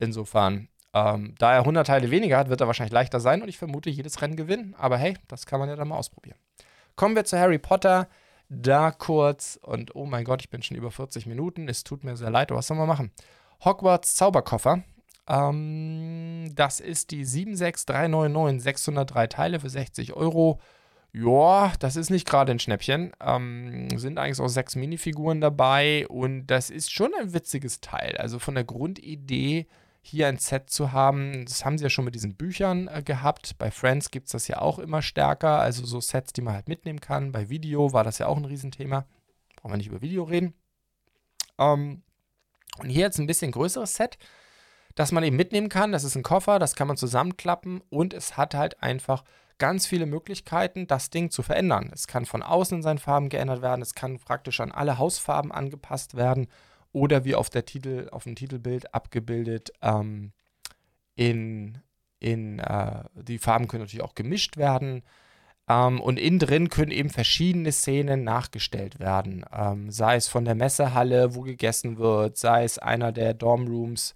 [0.00, 3.58] Insofern, ähm, da er 100 Teile weniger hat, wird er wahrscheinlich leichter sein und ich
[3.58, 4.74] vermute jedes Rennen gewinnen.
[4.76, 6.38] Aber hey, das kann man ja dann mal ausprobieren.
[6.96, 8.08] Kommen wir zu Harry Potter
[8.48, 11.68] da kurz und oh mein Gott, ich bin schon über 40 Minuten.
[11.68, 13.10] Es tut mir sehr leid, was soll man machen?
[13.64, 14.82] Hogwarts Zauberkoffer.
[15.28, 20.60] Ähm, das ist die 76399, 603 Teile für 60 Euro.
[21.12, 23.12] Ja, das ist nicht gerade ein Schnäppchen.
[23.20, 28.16] Ähm, sind eigentlich auch sechs Minifiguren dabei und das ist schon ein witziges Teil.
[28.18, 29.68] Also von der Grundidee
[30.06, 31.46] hier ein Set zu haben.
[31.46, 33.56] Das haben sie ja schon mit diesen Büchern äh, gehabt.
[33.56, 35.60] Bei Friends gibt es das ja auch immer stärker.
[35.60, 37.32] Also so Sets, die man halt mitnehmen kann.
[37.32, 39.06] Bei Video war das ja auch ein Riesenthema.
[39.56, 40.52] Brauchen wir nicht über Video reden.
[41.58, 42.02] Ähm,
[42.78, 44.18] und hier jetzt ein bisschen größeres Set,
[44.94, 45.92] das man eben mitnehmen kann.
[45.92, 49.24] Das ist ein Koffer, das kann man zusammenklappen und es hat halt einfach
[49.56, 51.90] ganz viele Möglichkeiten, das Ding zu verändern.
[51.94, 55.50] Es kann von außen in seinen Farben geändert werden, es kann praktisch an alle Hausfarben
[55.50, 56.48] angepasst werden
[56.94, 60.32] oder wie auf der Titel, auf dem Titelbild abgebildet, ähm,
[61.16, 61.78] in,
[62.20, 65.02] in äh, die Farben können natürlich auch gemischt werden.
[65.68, 69.44] Ähm, und innen drin können eben verschiedene Szenen nachgestellt werden.
[69.52, 74.14] Ähm, sei es von der Messehalle, wo gegessen wird, sei es einer der Dormrooms,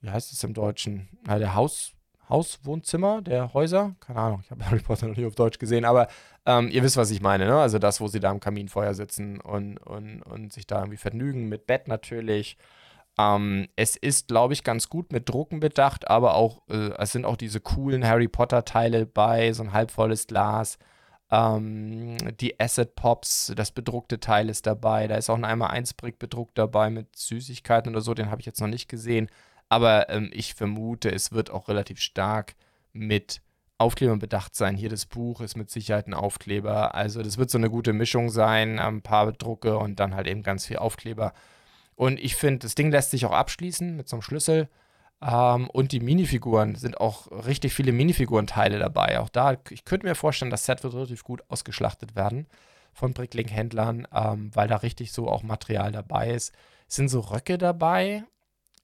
[0.00, 1.08] wie heißt es im Deutschen?
[1.24, 1.92] Na, der Haus,
[2.28, 3.94] Hauswohnzimmer der Häuser.
[4.00, 6.08] Keine Ahnung, ich habe Harry Potter noch nie auf Deutsch gesehen, aber
[6.44, 7.56] ähm, ihr wisst, was ich meine, ne?
[7.58, 11.48] Also das, wo sie da am Kaminfeuer sitzen und, und, und sich da irgendwie vergnügen,
[11.48, 12.56] mit Bett natürlich.
[13.18, 17.24] Ähm, es ist, glaube ich, ganz gut mit Drucken bedacht, aber auch, äh, es sind
[17.24, 20.78] auch diese coolen Harry Potter-Teile bei, so ein halbvolles Glas.
[21.30, 25.08] Ähm, die Asset Pops, das bedruckte Teil ist dabei.
[25.08, 28.14] Da ist auch ein einmal 1 Brick bedruckt dabei mit Süßigkeiten oder so.
[28.14, 29.28] Den habe ich jetzt noch nicht gesehen.
[29.68, 32.54] Aber ähm, ich vermute, es wird auch relativ stark
[32.92, 33.40] mit
[33.78, 34.76] Aufklebern bedacht sein.
[34.76, 36.94] Hier das Buch ist mit Sicherheit ein Aufkleber.
[36.94, 38.78] Also das wird so eine gute Mischung sein.
[38.78, 41.32] Ein paar Drucke und dann halt eben ganz viel Aufkleber.
[41.94, 44.68] Und ich finde, das Ding lässt sich auch abschließen mit so einem Schlüssel.
[45.22, 49.20] Ähm, und die Minifiguren sind auch richtig viele Minifigurenteile dabei.
[49.20, 52.46] Auch da, ich könnte mir vorstellen, das Set wird relativ gut ausgeschlachtet werden
[52.92, 56.54] von Bricklink-Händlern, ähm, weil da richtig so auch Material dabei ist.
[56.88, 58.24] Es sind so Röcke dabei.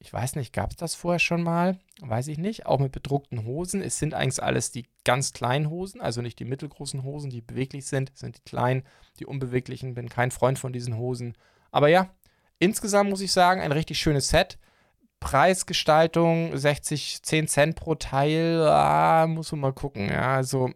[0.05, 1.79] Ich weiß nicht, gab es das vorher schon mal?
[2.01, 2.67] Weiß ich nicht.
[2.67, 3.81] Auch mit bedruckten Hosen.
[3.81, 7.87] Es sind eigentlich alles die ganz kleinen Hosen, also nicht die mittelgroßen Hosen, die beweglich
[7.87, 8.11] sind.
[8.13, 8.83] Es sind die kleinen,
[9.21, 9.95] die unbeweglichen.
[9.95, 11.37] Bin kein Freund von diesen Hosen.
[11.71, 12.11] Aber ja,
[12.59, 14.59] insgesamt muss ich sagen, ein richtig schönes Set.
[15.21, 20.09] Preisgestaltung 60, 10 Cent pro Teil, ah, muss man mal gucken.
[20.09, 20.73] Ja, also,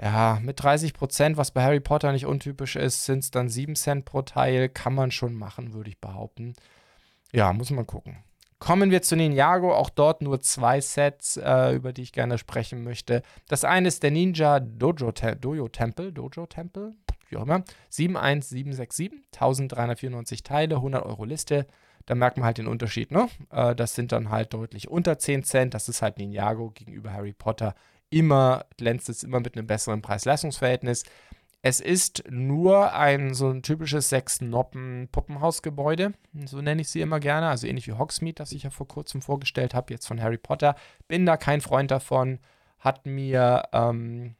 [0.00, 3.76] ja, mit 30 Prozent, was bei Harry Potter nicht untypisch ist, sind es dann 7
[3.76, 4.70] Cent pro Teil.
[4.70, 6.54] Kann man schon machen, würde ich behaupten.
[7.34, 8.18] Ja, muss man gucken.
[8.58, 12.82] Kommen wir zu Ninjago, auch dort nur zwei Sets, äh, über die ich gerne sprechen
[12.82, 13.22] möchte.
[13.48, 16.94] Das eine ist der Ninja Dojo, Te Dojo Temple, Dojo Temple,
[17.28, 21.66] wie auch immer, 71767, 1394 Teile, 100 Euro Liste
[22.06, 23.28] da merkt man halt den Unterschied, ne?
[23.50, 25.74] Äh, das sind dann halt deutlich unter 10 Cent.
[25.74, 27.74] Das ist halt Ninjago gegenüber Harry Potter.
[28.10, 31.04] Immer glänzt es immer mit einem besseren Preis-Leistungs-Verhältnis.
[31.66, 36.12] Es ist nur ein so ein typisches Sechs-Noppen-Puppenhausgebäude,
[36.44, 39.22] so nenne ich sie immer gerne, also ähnlich wie Hogsmeade, das ich ja vor kurzem
[39.22, 40.74] vorgestellt habe, jetzt von Harry Potter.
[41.08, 42.38] Bin da kein Freund davon,
[42.80, 44.36] hat mir ähm,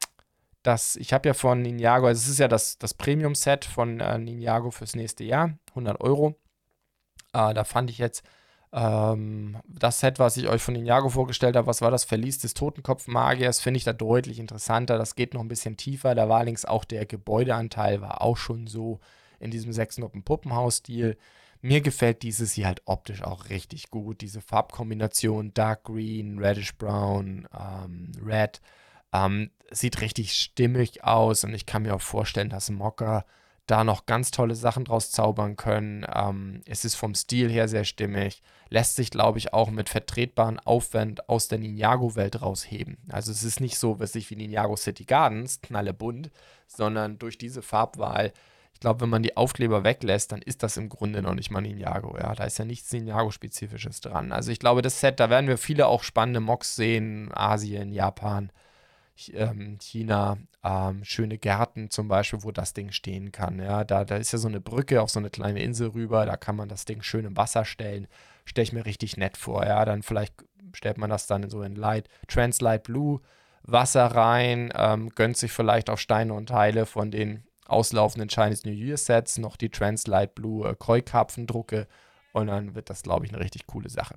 [0.63, 4.19] das, ich habe ja von Ninjago, also es ist ja das, das Premium-Set von äh,
[4.19, 6.37] Ninjago fürs nächste Jahr, 100 Euro.
[7.33, 8.23] Äh, da fand ich jetzt
[8.77, 12.55] ähm, das Set, was ich euch von Ninjago vorgestellt habe, was war das Verlies des
[12.55, 14.99] Totenkopf-Magiers, finde ich da deutlich interessanter.
[14.99, 16.17] Das geht noch ein bisschen tiefer.
[16.17, 18.99] Da war allerdings auch der Gebäudeanteil, war auch schon so
[19.39, 21.17] in diesem Sechsnoppen-Puppenhaus-Stil.
[21.61, 24.21] Mir gefällt dieses hier halt optisch auch richtig gut.
[24.21, 28.61] Diese Farbkombination Dark Green, Reddish Brown, ähm, Red.
[29.13, 33.25] Ähm, sieht richtig stimmig aus und ich kann mir auch vorstellen, dass Mocker
[33.67, 36.07] da noch ganz tolle Sachen draus zaubern können.
[36.13, 40.59] Ähm, es ist vom Stil her sehr stimmig, lässt sich, glaube ich, auch mit vertretbaren
[40.61, 42.99] Aufwand aus der Ninjago-Welt rausheben.
[43.09, 46.31] Also es ist nicht so, was ich wie Ninjago City Gardens, knallebunt,
[46.67, 48.33] sondern durch diese Farbwahl,
[48.75, 51.63] ich glaube, wenn man die Aufkleber weglässt, dann ist das im Grunde noch nicht mal
[51.63, 52.19] Ninjago.
[52.19, 54.33] Ja, da ist ja nichts Ninjago-spezifisches dran.
[54.33, 58.51] Also ich glaube, das Set, da werden wir viele auch spannende Mocks sehen, Asien, Japan
[59.17, 63.61] China ähm, schöne Gärten zum Beispiel, wo das Ding stehen kann.
[63.61, 66.37] Ja, da, da ist ja so eine Brücke auf so eine kleine Insel rüber, da
[66.37, 68.09] kann man das Ding schön im Wasser stellen.
[68.45, 69.65] Stelle ich mir richtig nett vor.
[69.65, 70.35] Ja, dann vielleicht
[70.73, 73.21] stellt man das dann so in Light, Translight Blue
[73.63, 78.75] Wasser rein, ähm, gönnt sich vielleicht auch Steine und Teile von den auslaufenden Chinese New
[78.75, 81.87] Year Sets, noch die Translight Blue äh, Koi-Karpfendrucke
[82.35, 84.17] und dann wird das, glaube ich, eine richtig coole Sache.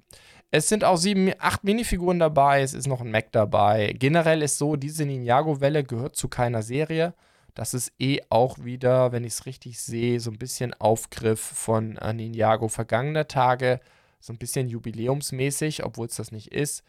[0.49, 3.93] Es sind auch sieben, acht Minifiguren dabei, es ist noch ein Mac dabei.
[3.97, 7.13] Generell ist so, diese Ninjago-Welle gehört zu keiner Serie.
[7.53, 11.97] Das ist eh auch wieder, wenn ich es richtig sehe, so ein bisschen Aufgriff von
[11.97, 13.80] äh, Ninjago vergangener Tage.
[14.20, 16.84] So ein bisschen jubiläumsmäßig, obwohl es das nicht ist.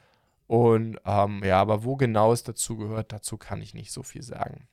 [0.46, 4.22] Und ähm, ja, aber wo genau es dazu gehört, dazu kann ich nicht so viel
[4.22, 4.66] sagen.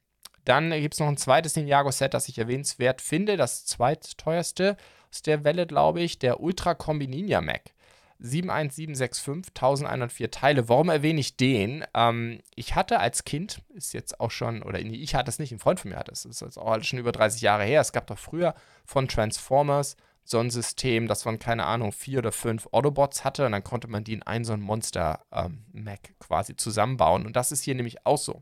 [0.45, 4.77] Dann gibt es noch ein zweites Ninjago-Set, das ich erwähnenswert finde, das zweitteuerste
[5.09, 7.71] aus der Welle, glaube ich, der Ultra Kombi Ninja Mac.
[8.19, 10.69] 71765, 1104 Teile.
[10.69, 11.83] Warum erwähne ich den?
[11.93, 15.59] Ähm, ich hatte als Kind, ist jetzt auch schon, oder ich hatte es nicht, ein
[15.59, 17.81] Freund von mir hatte es, ist jetzt auch schon über 30 Jahre her.
[17.81, 22.31] Es gab doch früher von Transformers so ein System, das man, keine Ahnung, vier oder
[22.31, 26.55] fünf Autobots hatte und dann konnte man die in einen so ein Monster-Mac ähm, quasi
[26.55, 27.25] zusammenbauen.
[27.27, 28.41] Und das ist hier nämlich auch so.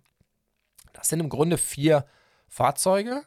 [0.93, 2.05] Das sind im Grunde vier
[2.47, 3.23] Fahrzeuge.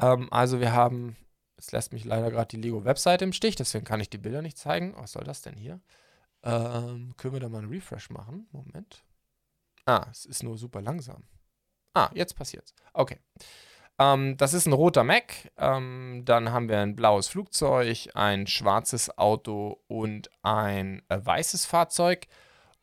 [0.00, 1.16] Ähm, also wir haben,
[1.58, 4.56] es lässt mich leider gerade die Lego-Webseite im Stich, deswegen kann ich die Bilder nicht
[4.56, 4.94] zeigen.
[4.96, 5.80] Was soll das denn hier?
[6.44, 8.46] Ähm, können wir da mal einen Refresh machen?
[8.52, 9.04] Moment.
[9.86, 11.24] Ah, es ist nur super langsam.
[11.94, 12.74] Ah, jetzt passiert's.
[12.92, 13.18] Okay.
[13.98, 15.50] Ähm, das ist ein roter Mac.
[15.56, 22.28] Ähm, dann haben wir ein blaues Flugzeug, ein schwarzes Auto und ein äh, weißes Fahrzeug.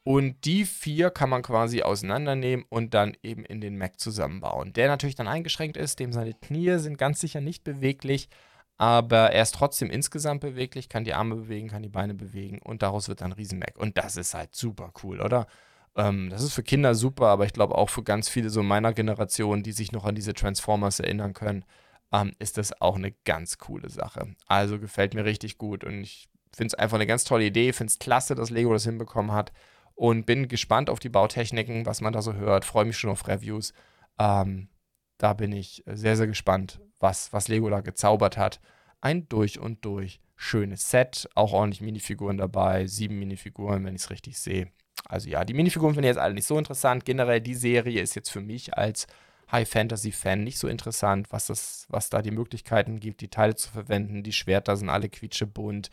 [0.03, 4.73] Und die vier kann man quasi auseinandernehmen und dann eben in den Mac zusammenbauen.
[4.73, 8.29] Der natürlich dann eingeschränkt ist, dem seine Knie sind ganz sicher nicht beweglich,
[8.77, 12.81] aber er ist trotzdem insgesamt beweglich, kann die Arme bewegen, kann die Beine bewegen und
[12.81, 13.77] daraus wird dann Riesen-Mac.
[13.77, 15.47] Und das ist halt super cool, oder?
[15.95, 18.93] Ähm, das ist für Kinder super, aber ich glaube auch für ganz viele so meiner
[18.93, 21.63] Generation, die sich noch an diese Transformers erinnern können,
[22.11, 24.35] ähm, ist das auch eine ganz coole Sache.
[24.47, 27.91] Also gefällt mir richtig gut und ich finde es einfach eine ganz tolle Idee, finde
[27.91, 29.51] es klasse, dass Lego das hinbekommen hat
[29.93, 32.65] und bin gespannt auf die Bautechniken, was man da so hört.
[32.65, 33.73] Freue mich schon auf Reviews.
[34.19, 34.69] Ähm,
[35.17, 38.59] da bin ich sehr, sehr gespannt, was, was Lego da gezaubert hat.
[38.99, 44.09] Ein durch und durch schönes Set, auch ordentlich Minifiguren dabei, sieben Minifiguren, wenn ich es
[44.09, 44.67] richtig sehe.
[45.07, 47.05] Also ja, die Minifiguren finde ich jetzt alle nicht so interessant.
[47.05, 49.05] Generell die Serie ist jetzt für mich als
[49.51, 53.55] High Fantasy Fan nicht so interessant, was das, was da die Möglichkeiten gibt, die Teile
[53.55, 54.23] zu verwenden.
[54.23, 55.91] Die Schwerter sind alle quietschebunt.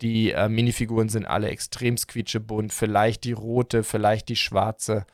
[0.00, 2.72] Die äh, Minifiguren sind alle extrem quietschebunt.
[2.72, 5.04] Vielleicht die rote, vielleicht die schwarze.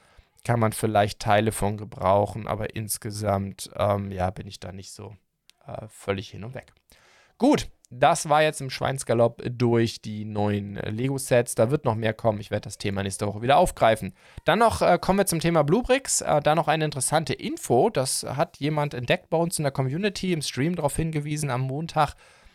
[0.45, 5.16] Kann man vielleicht Teile von gebrauchen, aber insgesamt ähm, ja, bin ich da nicht so
[5.66, 6.72] äh, völlig hin und weg.
[7.38, 11.54] Gut, das war jetzt im Schweinsgalopp durch die neuen äh, Lego-Sets.
[11.54, 12.40] Da wird noch mehr kommen.
[12.40, 14.14] Ich werde das Thema nächste Woche wieder aufgreifen.
[14.44, 16.22] Dann noch äh, kommen wir zum Thema Bluebricks.
[16.22, 17.90] Äh, da noch eine interessante Info.
[17.90, 22.14] Das hat jemand entdeckt bei uns in der Community im Stream darauf hingewiesen am Montag.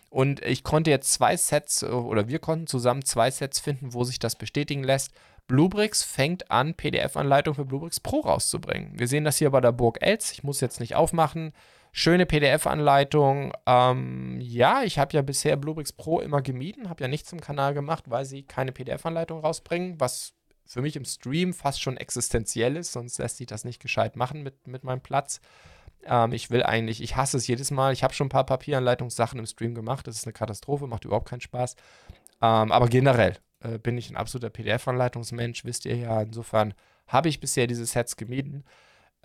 [0.10, 4.03] Und ich konnte jetzt zwei Sets äh, oder wir konnten zusammen zwei Sets finden, wo
[4.03, 5.12] sich das bestätigen lässt.
[5.47, 8.97] Bluebricks fängt an, PDF-Anleitung für Bluebricks Pro rauszubringen.
[8.97, 10.32] Wir sehen das hier bei der Burg Els.
[10.32, 11.53] Ich muss jetzt nicht aufmachen.
[12.00, 13.54] Schöne PDF-Anleitung.
[13.66, 17.74] Ähm, ja, ich habe ja bisher Bluebricks Pro immer gemieden, habe ja nichts im Kanal
[17.74, 22.91] gemacht, weil sie keine PDF-Anleitung rausbringen, was für mich im Stream fast schon existenziell ist,
[22.91, 25.41] sonst lässt sich das nicht gescheit machen mit, mit meinem Platz.
[26.06, 27.93] Ähm, ich will eigentlich, ich hasse es jedes Mal.
[27.93, 30.06] Ich habe schon ein paar Papieranleitungssachen im Stream gemacht.
[30.06, 31.76] Das ist eine Katastrophe, macht überhaupt keinen Spaß.
[32.43, 36.22] Ähm, aber generell äh, bin ich ein absoluter PDF-Anleitungsmensch, wisst ihr ja.
[36.22, 36.76] Insofern
[37.08, 38.66] habe ich bisher diese Sets gemieden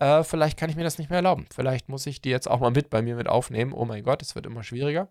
[0.03, 1.45] äh, vielleicht kann ich mir das nicht mehr erlauben.
[1.53, 3.73] Vielleicht muss ich die jetzt auch mal mit bei mir mit aufnehmen.
[3.73, 5.07] Oh mein Gott, es wird immer schwieriger.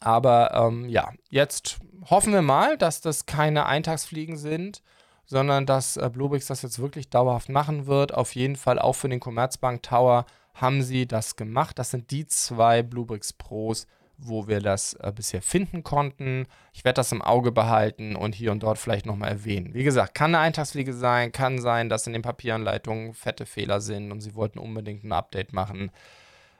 [0.00, 1.78] Aber ähm, ja, jetzt
[2.10, 4.82] hoffen wir mal, dass das keine Eintagsfliegen sind,
[5.26, 8.14] sondern dass äh, Bluebricks das jetzt wirklich dauerhaft machen wird.
[8.14, 11.78] Auf jeden Fall auch für den Commerzbank Tower haben sie das gemacht.
[11.78, 13.86] Das sind die zwei Bluebricks Pros,
[14.18, 16.46] wo wir das äh, bisher finden konnten.
[16.72, 19.74] Ich werde das im Auge behalten und hier und dort vielleicht nochmal erwähnen.
[19.74, 24.12] Wie gesagt, kann eine Eintagsfliege sein, kann sein, dass in den Papieranleitungen fette Fehler sind
[24.12, 25.90] und sie wollten unbedingt ein Update machen.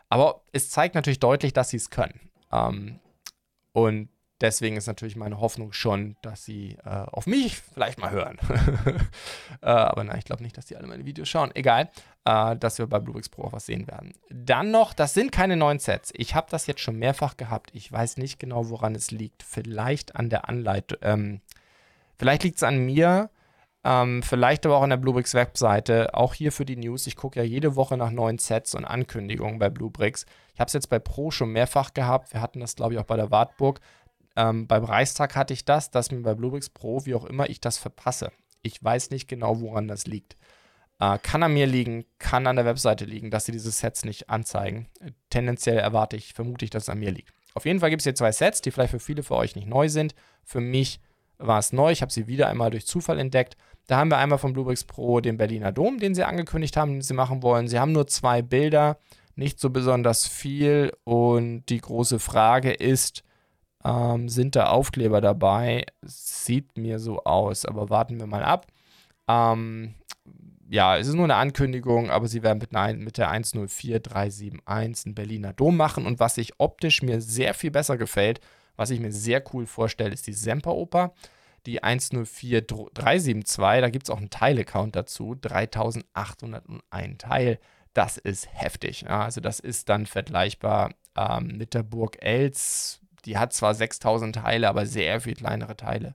[0.08, 2.30] Aber es zeigt natürlich deutlich, dass sie es können.
[2.52, 3.00] Ähm,
[3.72, 4.08] und
[4.40, 8.38] deswegen ist natürlich meine Hoffnung schon, dass sie äh, auf mich vielleicht mal hören.
[9.62, 11.50] äh, aber nein, ich glaube nicht, dass die alle meine Videos schauen.
[11.54, 11.90] Egal,
[12.24, 14.12] äh, dass wir bei Bluebricks Pro auch was sehen werden.
[14.30, 16.12] Dann noch, das sind keine neuen Sets.
[16.14, 17.70] Ich habe das jetzt schon mehrfach gehabt.
[17.72, 19.42] Ich weiß nicht genau, woran es liegt.
[19.42, 20.98] Vielleicht an der Anleitung.
[21.02, 21.40] Ähm,
[22.16, 23.30] vielleicht liegt es an mir.
[23.84, 26.12] Ähm, vielleicht aber auch an der Bluebricks Webseite.
[26.14, 27.06] Auch hier für die News.
[27.06, 30.26] Ich gucke ja jede Woche nach neuen Sets und Ankündigungen bei Bluebricks.
[30.54, 32.32] Ich habe es jetzt bei Pro schon mehrfach gehabt.
[32.32, 33.80] Wir hatten das, glaube ich, auch bei der Wartburg.
[34.36, 37.60] Ähm, beim Reichstag hatte ich das, dass mir bei Bluebricks Pro, wie auch immer, ich
[37.60, 38.30] das verpasse.
[38.62, 40.36] Ich weiß nicht genau, woran das liegt.
[40.98, 44.30] Äh, kann an mir liegen, kann an der Webseite liegen, dass sie diese Sets nicht
[44.30, 44.88] anzeigen.
[45.00, 47.32] Äh, tendenziell erwarte ich, vermute ich, dass es an mir liegt.
[47.54, 49.66] Auf jeden Fall gibt es hier zwei Sets, die vielleicht für viele für euch nicht
[49.66, 50.14] neu sind.
[50.44, 51.00] Für mich
[51.38, 51.90] war es neu.
[51.90, 53.56] Ich habe sie wieder einmal durch Zufall entdeckt.
[53.86, 57.02] Da haben wir einmal von Bluebricks Pro den Berliner Dom, den sie angekündigt haben, den
[57.02, 57.68] sie machen wollen.
[57.68, 58.98] Sie haben nur zwei Bilder,
[59.36, 60.92] nicht so besonders viel.
[61.04, 63.22] Und die große Frage ist,
[63.86, 65.84] ähm, sind da Aufkleber dabei?
[66.02, 68.66] Sieht mir so aus, aber warten wir mal ab.
[69.28, 69.94] Ähm,
[70.68, 75.14] ja, es ist nur eine Ankündigung, aber sie werden mit, einer, mit der 104371 einen
[75.14, 76.06] Berliner Dom machen.
[76.06, 78.40] Und was sich optisch mir sehr viel besser gefällt,
[78.76, 81.14] was ich mir sehr cool vorstelle, ist die Semperoper.
[81.66, 87.58] Die 104372, da gibt es auch einen Teile-Count dazu, 3801 Teil.
[87.92, 89.08] Das ist heftig.
[89.08, 94.68] Also das ist dann vergleichbar ähm, mit der Burg Els, die hat zwar 6000 Teile,
[94.68, 96.14] aber sehr viel kleinere Teile.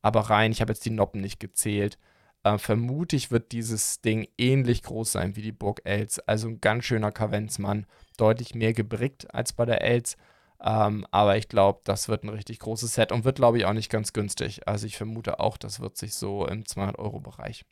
[0.00, 1.98] Aber rein, ich habe jetzt die Noppen nicht gezählt.
[2.44, 6.18] Äh, vermutlich wird dieses Ding ähnlich groß sein wie die Burg Els.
[6.20, 7.86] Also ein ganz schöner Kavenzmann.
[8.16, 10.16] Deutlich mehr gebrickt als bei der Els.
[10.60, 13.72] Ähm, aber ich glaube, das wird ein richtig großes Set und wird, glaube ich, auch
[13.72, 14.66] nicht ganz günstig.
[14.66, 17.64] Also ich vermute auch, das wird sich so im 200-Euro-Bereich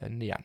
[0.00, 0.44] äh, nähern.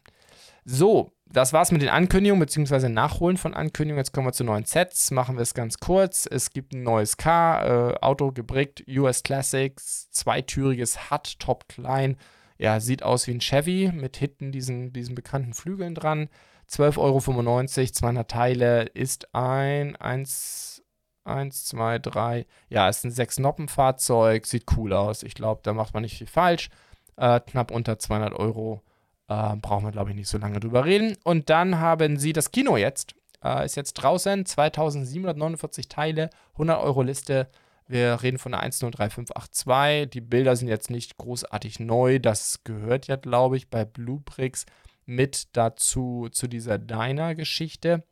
[0.70, 2.90] So, das war's mit den Ankündigungen bzw.
[2.90, 4.02] Nachholen von Ankündigungen.
[4.02, 5.12] Jetzt kommen wir zu neuen Sets.
[5.12, 6.28] Machen wir es ganz kurz.
[6.30, 12.18] Es gibt ein neues Car, äh, Auto gebrickt, US Classics, zweitüriges Hut, top klein.
[12.58, 16.28] Ja, sieht aus wie ein Chevy mit hinten diesen, diesen bekannten Flügeln dran.
[16.70, 20.84] 12,95 Euro, 200 Teile, ist ein 1,
[21.24, 22.46] 1, 2, 3.
[22.68, 25.24] Ja, ist ein 6-Noppen-Fahrzeug, sieht cool aus.
[25.24, 26.70] Ich glaube, da macht man nicht viel falsch.
[27.16, 28.82] Äh, knapp unter 200 Euro
[29.28, 31.18] äh, brauchen wir, glaube ich, nicht so lange drüber reden.
[31.24, 33.16] Und dann haben sie das Kino jetzt.
[33.44, 34.46] Äh, ist jetzt draußen.
[34.46, 37.50] 2749 Teile, 100 Euro Liste.
[37.88, 40.10] Wir reden von der 103582.
[40.10, 42.20] Die Bilder sind jetzt nicht großartig neu.
[42.20, 44.66] Das gehört ja, glaube ich, bei Bluebricks
[45.06, 48.04] mit dazu zu dieser Diner-Geschichte.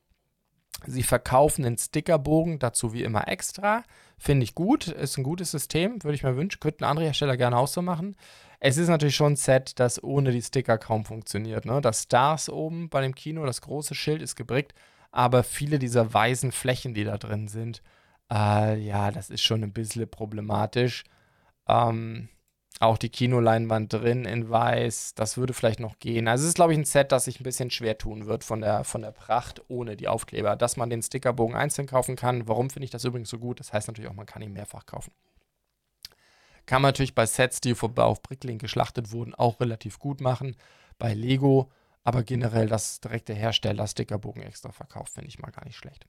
[0.88, 3.84] Sie verkaufen den Stickerbogen dazu wie immer extra.
[4.18, 4.88] Finde ich gut.
[4.88, 6.04] Ist ein gutes System.
[6.04, 6.60] Würde ich mir wünschen.
[6.60, 8.16] Könnten andere Hersteller gerne auch so machen.
[8.60, 11.66] Es ist natürlich schon ein Set, das ohne die Sticker kaum funktioniert.
[11.66, 11.82] Ne?
[11.82, 14.74] Das Stars oben bei dem Kino, das große Schild ist gebrickt,
[15.12, 17.82] aber viele dieser weißen Flächen, die da drin sind,
[18.32, 21.04] äh, ja, das ist schon ein bisschen problematisch.
[21.68, 22.30] Ähm,
[22.80, 26.28] auch die Kinoleinwand drin in weiß, das würde vielleicht noch gehen.
[26.28, 28.60] Also es ist, glaube ich, ein Set, das sich ein bisschen schwer tun wird von
[28.62, 30.58] der, von der Pracht ohne die Aufkleber.
[30.58, 32.48] Dass man den Stickerbogen einzeln kaufen kann.
[32.48, 33.62] Warum finde ich das übrigens so gut?
[33.62, 35.12] Das heißt natürlich auch, man kann ihn mehrfach kaufen.
[36.66, 40.56] Kann man natürlich bei Sets, die auf Bricklink geschlachtet wurden, auch relativ gut machen.
[40.98, 41.70] Bei Lego
[42.06, 46.06] aber generell das direkte Hersteller Stickerbogen extra verkauft, finde ich mal gar nicht schlecht.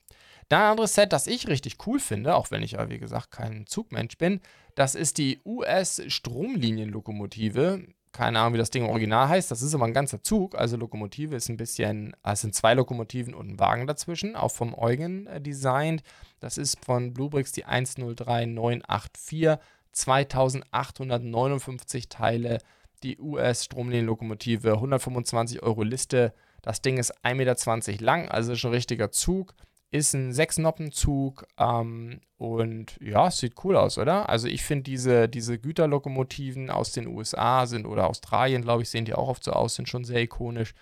[0.47, 3.31] Dann ein anderes Set, das ich richtig cool finde, auch wenn ich ja wie gesagt
[3.31, 4.39] kein Zugmensch bin,
[4.75, 7.87] das ist die US Stromlinienlokomotive.
[8.11, 9.49] Keine Ahnung, wie das Ding original heißt.
[9.49, 10.55] Das ist aber ein ganzer Zug.
[10.55, 14.51] Also Lokomotive ist ein bisschen, ah, es sind zwei Lokomotiven und ein Wagen dazwischen, auch
[14.51, 16.03] vom Eugen äh, designt.
[16.39, 19.57] Das ist von Bluebricks die 103984,
[19.97, 22.59] 2859 Teile
[23.03, 26.33] die US-Stromlinienlokomotive, 125 Euro Liste.
[26.61, 27.55] Das Ding ist 1,20 Meter
[28.03, 29.53] lang, also schon ein richtiger Zug.
[29.89, 34.27] Ist ein Sechsnoppenzug ähm, und ja, sieht cool aus, oder?
[34.27, 39.05] Also ich finde diese, diese Güterlokomotiven aus den USA sind oder Australien, glaube ich, sehen
[39.05, 40.73] die auch oft so aus, sind schon sehr ikonisch.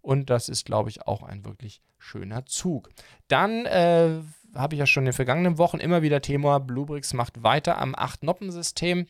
[0.00, 2.88] Und das ist, glaube ich, auch ein wirklich schöner Zug.
[3.28, 4.20] Dann äh,
[4.54, 7.94] habe ich ja schon in den vergangenen Wochen immer wieder Thema, Bluebricks macht weiter am
[7.94, 9.06] 8-Noppen-System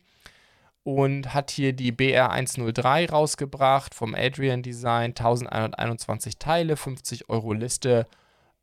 [0.83, 8.05] und hat hier die BR103 rausgebracht vom Adrian Design, 1121 Teile, 50 Euro Liste.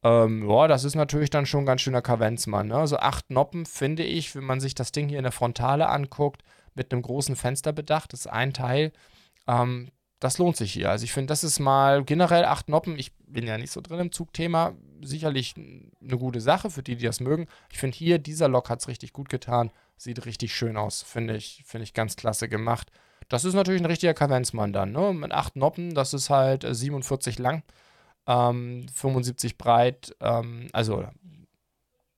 [0.05, 2.69] Ähm, ja, das ist natürlich dann schon ein ganz schöner Kavenzmann.
[2.69, 2.77] Ne?
[2.77, 6.43] Also acht Noppen finde ich, wenn man sich das Ding hier in der Frontale anguckt,
[6.75, 8.93] mit einem großen Fenster bedacht, das ist ein Teil.
[9.49, 10.91] Ähm, das lohnt sich hier.
[10.91, 12.97] Also ich finde, das ist mal generell acht Noppen.
[12.97, 14.75] Ich bin ja nicht so drin im Zugthema.
[15.03, 17.47] Sicherlich eine gute Sache für die, die das mögen.
[17.71, 19.71] Ich finde hier, dieser Lok hat es richtig gut getan.
[19.97, 21.03] Sieht richtig schön aus.
[21.03, 22.91] Finde ich, finde ich ganz klasse gemacht.
[23.29, 25.13] Das ist natürlich ein richtiger Kavenzmann dann, ne?
[25.13, 27.63] Mit acht Noppen, das ist halt 47 äh, lang,
[28.27, 31.07] ähm, 75 breit, ähm, also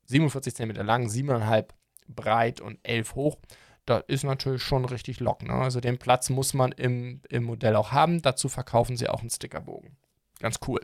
[0.07, 1.67] 47 cm lang, 7,5
[2.09, 3.39] breit und 11 hoch.
[3.87, 5.43] Das ist natürlich schon richtig lock.
[5.43, 5.53] Ne?
[5.53, 8.23] Also den Platz muss man im, im Modell auch haben.
[8.23, 9.97] Dazu verkaufen sie auch einen Stickerbogen.
[10.41, 10.81] Ganz cool.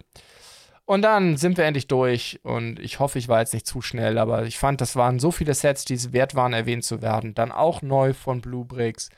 [0.91, 4.19] Und dann sind wir endlich durch und ich hoffe, ich war jetzt nicht zu schnell,
[4.19, 7.33] aber ich fand, das waren so viele Sets, die es wert waren, erwähnt zu werden.
[7.33, 9.09] Dann auch neu von Blue Bricks.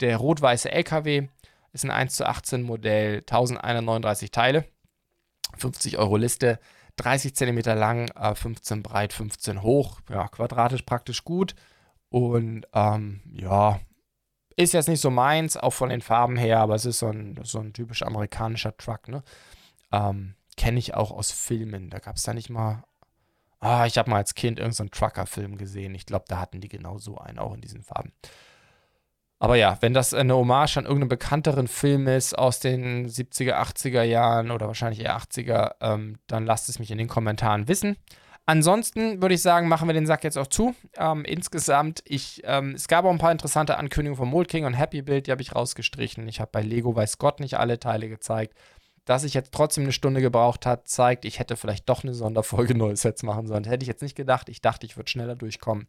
[0.00, 1.28] Der rot-weiße LKW
[1.72, 4.64] ist ein 1 zu 18 Modell, 1139 Teile,
[5.56, 6.58] 50 Euro Liste,
[6.96, 11.54] 30 cm lang, 15 breit, 15 hoch, ja, quadratisch praktisch gut.
[12.08, 13.78] Und ähm, ja,
[14.56, 17.38] ist jetzt nicht so meins, auch von den Farben her, aber es ist so ein,
[17.44, 19.22] so ein typisch amerikanischer Truck, ne?
[19.92, 21.90] Ähm, kenne ich auch aus Filmen.
[21.90, 22.84] Da gab es da nicht mal.
[23.60, 25.94] Ah, ich habe mal als Kind irgendeinen so Trucker-Film gesehen.
[25.94, 28.12] Ich glaube, da hatten die genau so einen, auch in diesen Farben.
[29.38, 34.02] Aber ja, wenn das eine Hommage an irgendeinen bekannteren Film ist aus den 70er, 80er
[34.02, 37.96] Jahren oder wahrscheinlich eher 80er, ähm, dann lasst es mich in den Kommentaren wissen.
[38.44, 40.74] Ansonsten würde ich sagen, machen wir den Sack jetzt auch zu.
[40.96, 44.74] Ähm, insgesamt, ich, ähm, es gab auch ein paar interessante Ankündigungen von Mold King und
[44.74, 46.28] Happy Build, die habe ich rausgestrichen.
[46.28, 48.54] Ich habe bei Lego weiß Gott nicht alle Teile gezeigt
[49.10, 52.74] dass ich jetzt trotzdem eine Stunde gebraucht hat, zeigt, ich hätte vielleicht doch eine Sonderfolge
[52.78, 53.64] neue Sets machen sollen.
[53.64, 54.48] Hätte ich jetzt nicht gedacht.
[54.48, 55.88] Ich dachte, ich würde schneller durchkommen.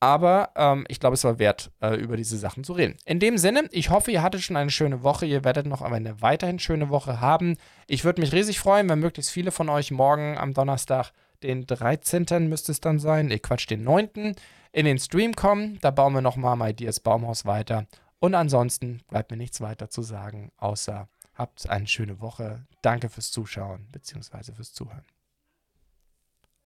[0.00, 2.96] Aber ähm, ich glaube, es war wert, äh, über diese Sachen zu reden.
[3.04, 5.24] In dem Sinne, ich hoffe, ihr hattet schon eine schöne Woche.
[5.24, 7.58] Ihr werdet noch eine weiterhin schöne Woche haben.
[7.86, 11.12] Ich würde mich riesig freuen, wenn möglichst viele von euch morgen am Donnerstag,
[11.44, 12.48] den 13.
[12.48, 14.34] müsste es dann sein, ich Quatsch, den 9.
[14.72, 15.78] in den Stream kommen.
[15.80, 17.86] Da bauen wir nochmal My Ideas Baumhaus weiter.
[18.18, 22.66] Und ansonsten bleibt mir nichts weiter zu sagen, außer Habt eine schöne Woche.
[22.82, 24.52] Danke fürs Zuschauen bzw.
[24.52, 25.04] fürs Zuhören.